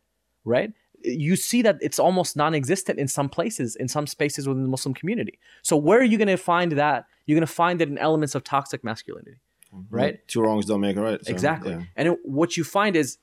[0.45, 0.71] right?
[1.03, 4.93] You see that it's almost non-existent in some places in some spaces within the muslim
[4.93, 5.39] community.
[5.61, 7.05] So where are you going to find that?
[7.25, 9.39] You're going to find it in elements of toxic masculinity
[9.75, 9.95] mm-hmm.
[9.95, 10.27] right?
[10.27, 11.71] Two wrongs don't make a right so, exactly.
[11.71, 11.83] yeah.
[11.95, 13.17] and it, what you find is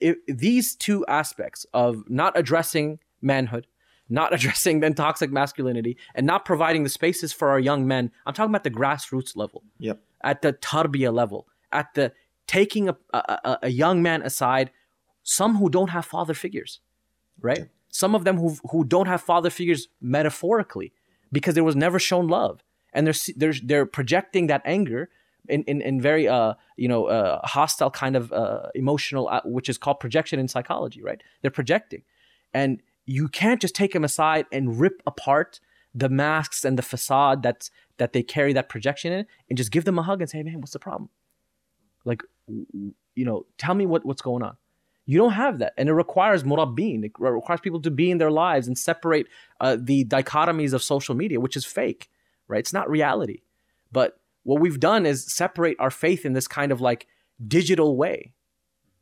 [0.00, 3.66] if these two aspects of not addressing manhood
[4.08, 8.34] not addressing then toxic masculinity and not providing the spaces for our young men i'm
[8.34, 9.62] talking about the grassroots level.
[9.78, 10.00] Yep.
[10.24, 12.12] At the tarbiyah level at the
[12.46, 14.70] taking a, a, a young man aside
[15.22, 16.80] some who don't have father figures
[17.42, 17.68] right?
[17.88, 20.92] Some of them who who don't have father figures metaphorically
[21.30, 25.10] because there was never shown love, and they're they're they're projecting that anger
[25.48, 29.68] in in, in very uh you know uh, hostile kind of uh, emotional uh, which
[29.68, 31.22] is called projection in psychology, right?
[31.42, 32.02] They're projecting,
[32.54, 35.60] and you can't just take them aside and rip apart
[35.94, 39.84] the masks and the facade that's that they carry that projection in and just give
[39.84, 41.10] them a hug and say, man, what's the problem?
[42.04, 44.56] Like, you know, tell me what, what's going on.
[45.04, 45.74] You don't have that.
[45.76, 47.04] And it requires murabbin.
[47.04, 49.26] It requires people to be in their lives and separate
[49.60, 52.08] uh, the dichotomies of social media, which is fake,
[52.46, 52.60] right?
[52.60, 53.42] It's not reality.
[53.90, 57.06] But what we've done is separate our faith in this kind of like
[57.46, 58.32] digital way.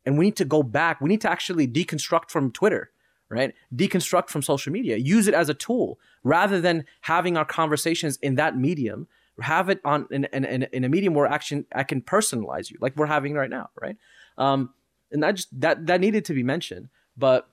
[0.07, 1.01] And we need to go back.
[1.01, 2.91] We need to actually deconstruct from Twitter,
[3.29, 3.55] right?
[3.75, 4.97] Deconstruct from social media.
[4.97, 9.07] Use it as a tool rather than having our conversations in that medium.
[9.41, 12.97] Have it on in, in, in a medium where action I can personalize you, like
[12.97, 13.97] we're having right now, right?
[14.37, 14.75] Um,
[15.13, 16.89] and that just that that needed to be mentioned.
[17.17, 17.49] But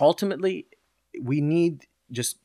[0.00, 0.66] ultimately,
[1.20, 2.36] we need just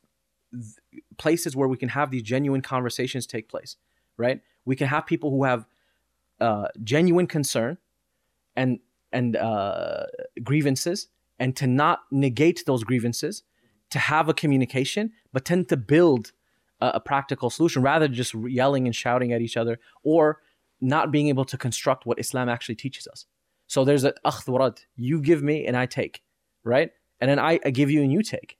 [1.17, 3.75] places where we can have these genuine conversations take place.
[4.17, 4.41] Right?
[4.65, 5.65] We can have people who have
[6.39, 7.77] uh, genuine concern
[8.55, 8.79] and
[9.11, 10.05] and uh,
[10.43, 11.07] grievances,
[11.39, 13.43] and to not negate those grievances,
[13.91, 16.31] to have a communication, but tend to build
[16.81, 20.39] a, a practical solution rather than just yelling and shouting at each other or
[20.81, 23.25] not being able to construct what Islam actually teaches us
[23.74, 24.86] So there's a akhd.
[24.95, 26.21] You give me and I take,
[26.63, 26.91] right?
[27.19, 28.59] And then I, I give you and you take.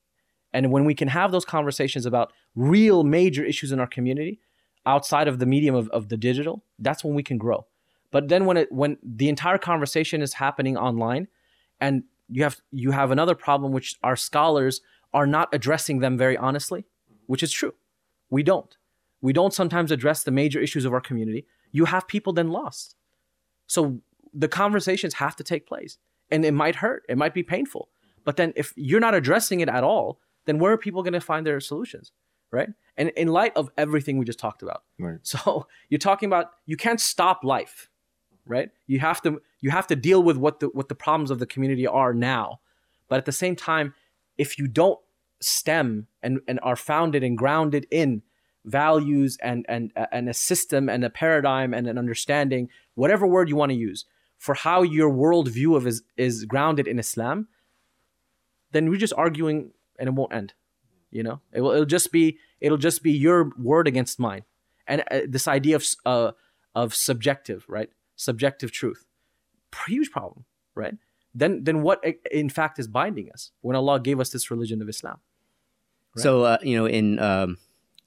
[0.54, 4.40] And when we can have those conversations about real major issues in our community
[4.88, 7.68] outside of the medium of, of the digital, that's when we can grow.
[8.10, 11.28] But then when it when the entire conversation is happening online
[11.80, 14.82] and you have you have another problem which our scholars
[15.14, 16.86] are not addressing them very honestly,
[17.28, 17.76] which is true.
[18.32, 18.76] We don't.
[19.22, 21.46] We don't sometimes address the major issues of our community.
[21.72, 22.96] You have people then lost.
[23.68, 24.02] So
[24.34, 25.98] the conversations have to take place.
[26.32, 27.90] And it might hurt, it might be painful.
[28.24, 31.22] But then if you're not addressing it at all, then where are people going to
[31.22, 32.12] find their solutions?
[32.52, 32.70] Right?
[32.98, 34.84] And in light of everything we just talked about.
[35.00, 35.18] Right.
[35.24, 37.90] So you're talking about you can't stop life,
[38.46, 38.70] right?
[38.88, 41.46] You have to you have to deal with what the what the problems of the
[41.46, 42.60] community are now.
[43.08, 43.94] But at the same time,
[44.38, 45.00] if you don't
[45.40, 48.22] stem and, and are founded and grounded in
[48.66, 53.56] values and and and a system and a paradigm and an understanding, whatever word you
[53.56, 54.06] want to use,
[54.44, 57.48] for how your worldview of is is grounded in Islam,
[58.72, 60.54] then we're just arguing and it won't end.
[61.12, 64.44] You know, it will it'll just be it'll just be your word against mine,
[64.86, 66.32] and uh, this idea of uh,
[66.76, 69.06] of subjective right, subjective truth,
[69.88, 70.44] huge problem,
[70.76, 70.96] right?
[71.34, 74.90] Then then what in fact is binding us when Allah gave us this religion of
[74.90, 75.20] Islam?
[76.18, 76.24] Right?
[76.24, 77.60] So uh, you know in um,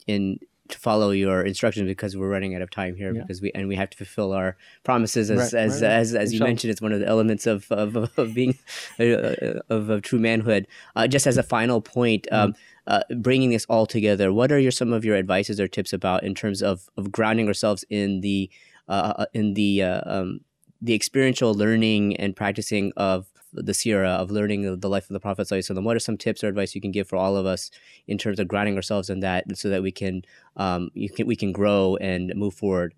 [0.06, 0.38] in
[0.68, 3.22] to follow your instructions because we're running out of time here yeah.
[3.22, 6.14] because we and we have to fulfill our promises as right, as, right, as, as,
[6.14, 8.56] as you mentioned it's one of the elements of of, of being
[9.00, 12.60] uh, of, of true manhood uh, just as a final point um, mm-hmm.
[12.86, 16.22] uh, bringing this all together what are your some of your advices or tips about
[16.22, 18.50] in terms of of grounding ourselves in the
[18.88, 20.40] uh, uh in the uh, um,
[20.82, 25.48] the experiential learning and practicing of the seerah of learning the life of the Prophet.
[25.50, 27.70] What are some tips or advice you can give for all of us
[28.06, 30.22] in terms of grounding ourselves in that so that we can,
[30.56, 32.94] um, you can we can grow and move forward?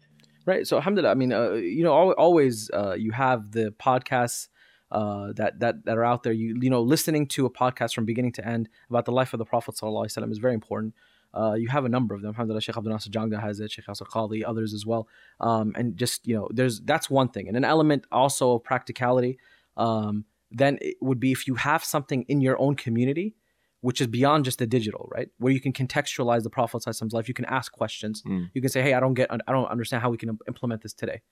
[0.47, 0.67] Right.
[0.67, 4.49] So, alhamdulillah, I mean, uh, you know, always uh, you have the podcasts
[4.91, 6.33] uh, that that that are out there.
[6.33, 9.39] You you know, listening to a podcast from beginning to end about the life of
[9.39, 10.95] the Prophet sallam, is very important.
[11.35, 12.31] Uh, you have a number of them.
[12.31, 15.07] Alhamdulillah, Sheikh Abdul Nasir Jangda has it, Sheikh Yasir Qadhi, others as well.
[15.41, 19.39] Um, and just you know, there's that's one thing, and an element also of practicality.
[19.77, 23.35] Um, then it would be if you have something in your own community
[23.81, 25.29] which is beyond just the digital, right?
[25.39, 27.29] Where you can contextualize the Prophet's life.
[27.29, 28.23] You can ask questions.
[28.23, 28.51] Mm.
[28.53, 30.93] You can say, "Hey, I don't get, I don't understand how we can implement this
[30.93, 31.23] today."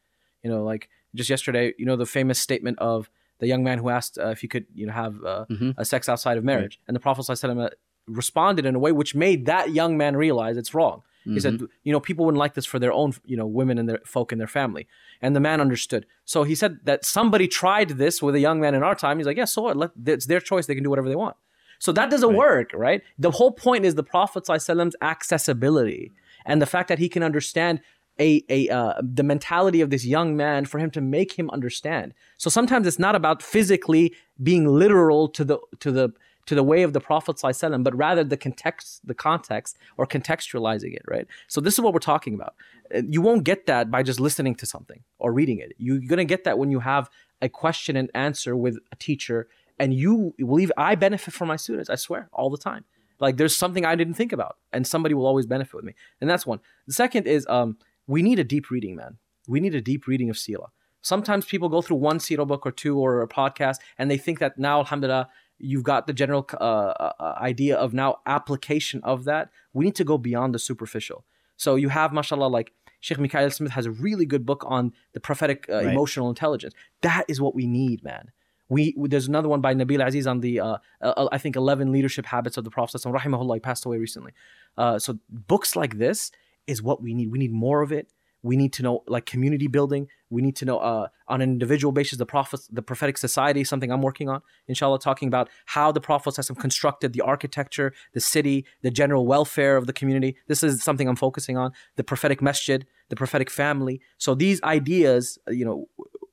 [0.42, 3.10] You know, like just yesterday, you know, the famous statement of
[3.40, 5.70] the young man who asked uh, if he could, you know, have uh, mm-hmm.
[5.76, 6.88] a sex outside of marriage, right.
[6.88, 7.70] and the Prophet uh,
[8.06, 11.02] responded in a way which made that young man realize it's wrong.
[11.26, 11.34] Mm-hmm.
[11.34, 13.88] He said, you know, people wouldn't like this for their own, you know, women and
[13.88, 14.86] their folk in their family.
[15.20, 16.06] And the man understood.
[16.24, 19.18] So he said that somebody tried this with a young man in our time.
[19.18, 19.76] He's like, yeah, so what?
[19.76, 20.66] Let, it's their choice.
[20.66, 21.36] They can do whatever they want.
[21.78, 22.38] So that doesn't right.
[22.38, 23.02] work, right?
[23.18, 26.12] The whole point is the Prophet's accessibility
[26.46, 27.80] and the fact that he can understand
[28.18, 32.14] a, a uh, the mentality of this young man for him to make him understand.
[32.38, 36.10] So sometimes it's not about physically being literal to the to the
[36.46, 40.94] to the way of the Prophet ﷺ, but rather the context, the context, or contextualizing
[40.94, 41.26] it, right?
[41.48, 42.54] So this is what we're talking about.
[42.94, 45.72] Uh, you won't get that by just listening to something or reading it.
[45.76, 47.10] You're gonna get that when you have
[47.42, 51.90] a question and answer with a teacher, and you believe I benefit from my students.
[51.90, 52.84] I swear, all the time.
[53.18, 55.94] Like there's something I didn't think about, and somebody will always benefit with me.
[56.20, 56.60] And that's one.
[56.86, 57.76] The second is um,
[58.06, 59.18] we need a deep reading, man.
[59.48, 60.68] We need a deep reading of Sira.
[61.02, 64.38] Sometimes people go through one Sira book or two or a podcast, and they think
[64.40, 65.28] that now, alhamdulillah,
[65.58, 69.50] you've got the general uh, uh, uh, idea of now application of that.
[69.72, 71.24] We need to go beyond the superficial.
[71.56, 75.20] So you have, mashallah, like Sheikh Mikaeel Smith has a really good book on the
[75.20, 75.86] prophetic uh, right.
[75.86, 76.74] emotional intelligence.
[77.02, 78.30] That is what we need, man.
[78.68, 82.26] We, there's another one by Nabil Aziz on the uh, uh, I think 11 leadership
[82.26, 83.00] habits of the Prophet.
[83.00, 84.32] Rahimahullah, he passed away recently.
[84.76, 86.32] so books like this
[86.66, 87.30] is what we need.
[87.30, 88.10] We need more of it
[88.46, 91.92] we need to know like community building we need to know uh, on an individual
[91.92, 96.00] basis the prophet the prophetic society something i'm working on inshallah talking about how the
[96.00, 100.82] prophets have constructed the architecture the city the general welfare of the community this is
[100.82, 105.88] something i'm focusing on the prophetic masjid the prophetic family so these ideas you know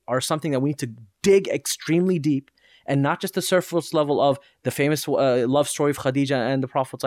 [0.06, 0.90] are something that we need to
[1.22, 2.50] dig extremely deep
[2.86, 6.62] and not just the surface level of the famous uh, love story of Khadija and
[6.62, 7.00] the Prophet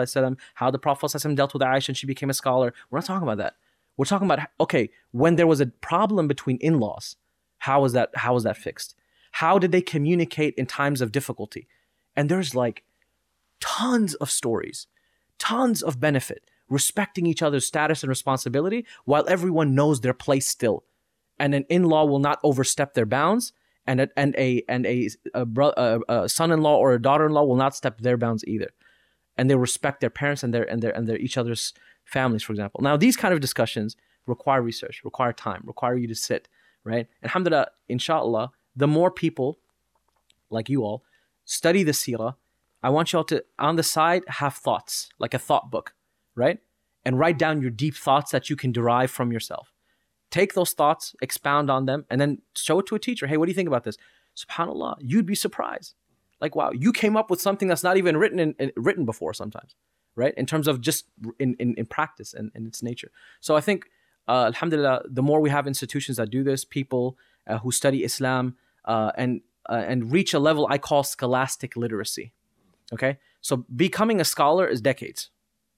[0.54, 2.74] how the Prophet dealt with Aisha and she became a scholar.
[2.90, 3.54] We're not talking about that.
[3.98, 7.16] We're talking about okay, when there was a problem between in-laws,
[7.58, 8.94] how was that how was that fixed?
[9.32, 11.68] How did they communicate in times of difficulty?
[12.16, 12.84] And there's like
[13.60, 14.86] tons of stories,
[15.38, 20.84] tons of benefit, respecting each other's status and responsibility while everyone knows their place still.
[21.38, 23.52] And an in-law will not overstep their bounds
[23.84, 27.74] and a, and a and a, a, a, a son-in-law or a daughter-in-law will not
[27.74, 28.70] step their bounds either
[29.36, 31.72] and they respect their parents and their and their and their each other's
[32.08, 32.80] families, for example.
[32.82, 33.96] Now, these kind of discussions
[34.26, 36.48] require research, require time, require you to sit,
[36.84, 37.06] right?
[37.22, 39.58] And alhamdulillah, inshallah, the more people
[40.50, 41.04] like you all
[41.44, 42.34] study the seerah,
[42.82, 45.94] I want you all to on the side have thoughts, like a thought book,
[46.34, 46.58] right?
[47.04, 49.72] And write down your deep thoughts that you can derive from yourself.
[50.30, 53.26] Take those thoughts, expound on them, and then show it to a teacher.
[53.26, 53.96] Hey, what do you think about this?
[54.36, 55.94] Subhanallah, you'd be surprised.
[56.40, 59.34] Like, wow, you came up with something that's not even written in, in written before
[59.34, 59.74] sometimes,
[60.18, 60.34] right?
[60.36, 61.06] In terms of just
[61.38, 63.10] in, in, in practice and, its nature.
[63.40, 63.86] So I think,
[64.26, 67.16] uh, alhamdulillah, the more we have institutions that do this, people
[67.46, 69.40] uh, who study Islam uh, and
[69.70, 72.32] uh, and reach a level I call scholastic literacy.
[72.92, 75.30] Okay, so becoming a scholar is decades.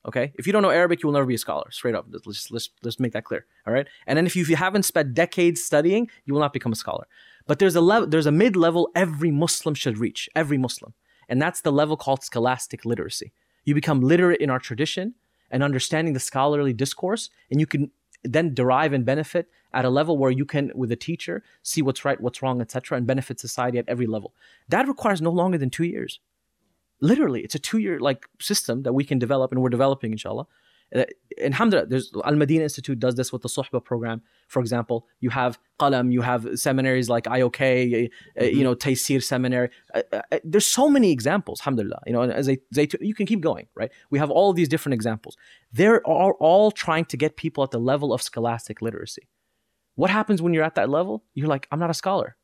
[0.07, 1.71] Okay, if you don't know Arabic, you will never be a scholar.
[1.71, 3.47] Straight up, let's let's let's make that clear.
[3.67, 6.53] All right, and then if you, if you haven't spent decades studying, you will not
[6.53, 7.07] become a scholar.
[7.47, 10.29] But there's a level, there's a mid level every Muslim should reach.
[10.35, 10.95] Every Muslim,
[11.29, 13.33] and that's the level called scholastic literacy.
[13.65, 15.15] You become literate in our tradition
[15.51, 17.91] and understanding the scholarly discourse, and you can
[18.23, 22.05] then derive and benefit at a level where you can, with a teacher, see what's
[22.05, 24.35] right, what's wrong, etc., and benefit society at every level.
[24.69, 26.21] That requires no longer than two years.
[27.01, 30.47] Literally, it's a two-year like system that we can develop, and we're developing, inshallah.
[30.95, 31.05] Uh,
[31.41, 34.23] alhamdulillah, there's Al Madina Institute does this with the Suhbah program.
[34.49, 38.11] For example, you have Qalam, you have seminaries like IOK,
[38.41, 39.71] uh, you know, Taysir Seminary.
[39.95, 42.01] Uh, uh, uh, there's so many examples, alhamdulillah.
[42.07, 43.91] You know, and as they, they, you can keep going, right?
[44.11, 45.37] We have all these different examples.
[45.73, 49.29] They're all, all trying to get people at the level of scholastic literacy.
[49.95, 51.25] What happens when you're at that level?
[51.35, 52.37] You're like, I'm not a scholar.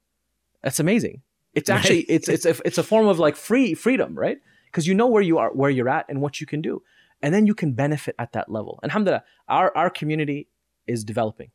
[0.62, 1.22] That's amazing.
[1.54, 4.36] It's actually it's it's a, it's a form of like free freedom, right?
[4.66, 6.82] Because you know where you are, where you're at, and what you can do
[7.22, 8.78] and then you can benefit at that level.
[8.82, 10.48] And alhamdulillah, our, our community
[10.86, 11.50] is developing,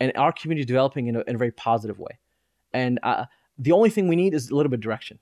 [0.00, 2.18] and our community is developing in a, in a very positive way.
[2.72, 3.26] And uh,
[3.58, 5.18] the only thing we need is a little bit of direction,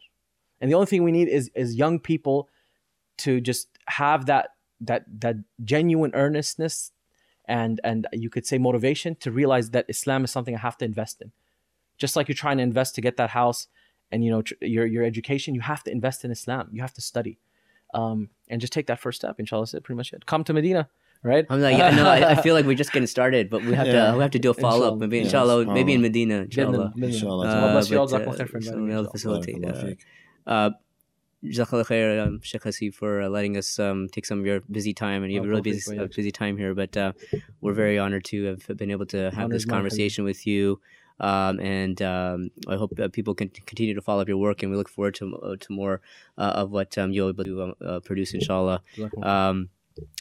[0.61, 2.49] and the only thing we need is is young people
[3.19, 4.51] to just have that
[4.81, 6.93] that that genuine earnestness
[7.47, 10.85] and and you could say motivation to realize that Islam is something I have to
[10.85, 11.33] invest in.
[11.99, 13.69] Just like you're trying to invest to get that house
[14.11, 16.69] and you know tr- your your education, you have to invest in Islam.
[16.73, 17.39] You have to study
[17.95, 19.37] um, and just take that first step.
[19.39, 20.27] Inshallah, that's pretty much it.
[20.27, 20.89] Come to Medina,
[21.23, 21.47] right?
[21.49, 23.87] I'm like, yeah, no, I, I, feel like we're just getting started, but we have
[23.87, 24.13] yeah.
[24.13, 24.99] to we have to do a follow up.
[24.99, 26.93] Maybe inshallah, yeah, maybe in Medina, inshallah.
[26.97, 27.47] Inshallah.
[27.47, 29.65] Uh, but, uh, facilitate.
[29.65, 30.71] Uh, uh,
[31.45, 34.95] Jazakallah khair, um, Sheikh Hasib, for uh, letting us um, take some of your busy
[34.95, 36.75] time, and you have a really busy, uh, busy time here.
[36.75, 37.13] But uh,
[37.61, 40.81] we're very honored to have been able to have this conversation with you.
[41.21, 44.71] Um, and um, I hope uh, people can continue to follow up your work, and
[44.71, 46.01] we look forward to uh, to more
[46.37, 48.83] uh, of what um, you'll be able to uh, produce, inshallah.
[49.23, 49.71] Um,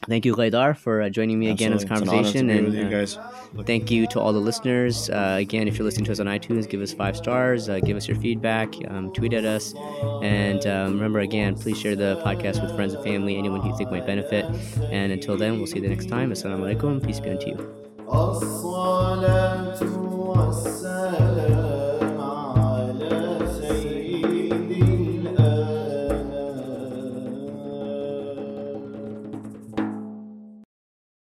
[0.08, 2.50] thank you, Ghaidar, for uh, joining me again in this conversation.
[2.50, 3.18] and you guys.
[3.66, 5.10] thank you to all the listeners.
[5.10, 8.18] again, if you're listening to us on iTunes, give us five stars, give us your
[8.18, 9.74] feedback, um, tweet at us,
[10.24, 13.78] and um, remember, again, please share the podcast with friends and family, anyone who you
[13.78, 14.46] think might benefit.
[14.92, 16.32] And until then, we'll see you the next time.
[16.32, 17.06] Assalamu alaikum.
[17.06, 17.86] Peace be unto you.
[20.36, 21.65] I myself.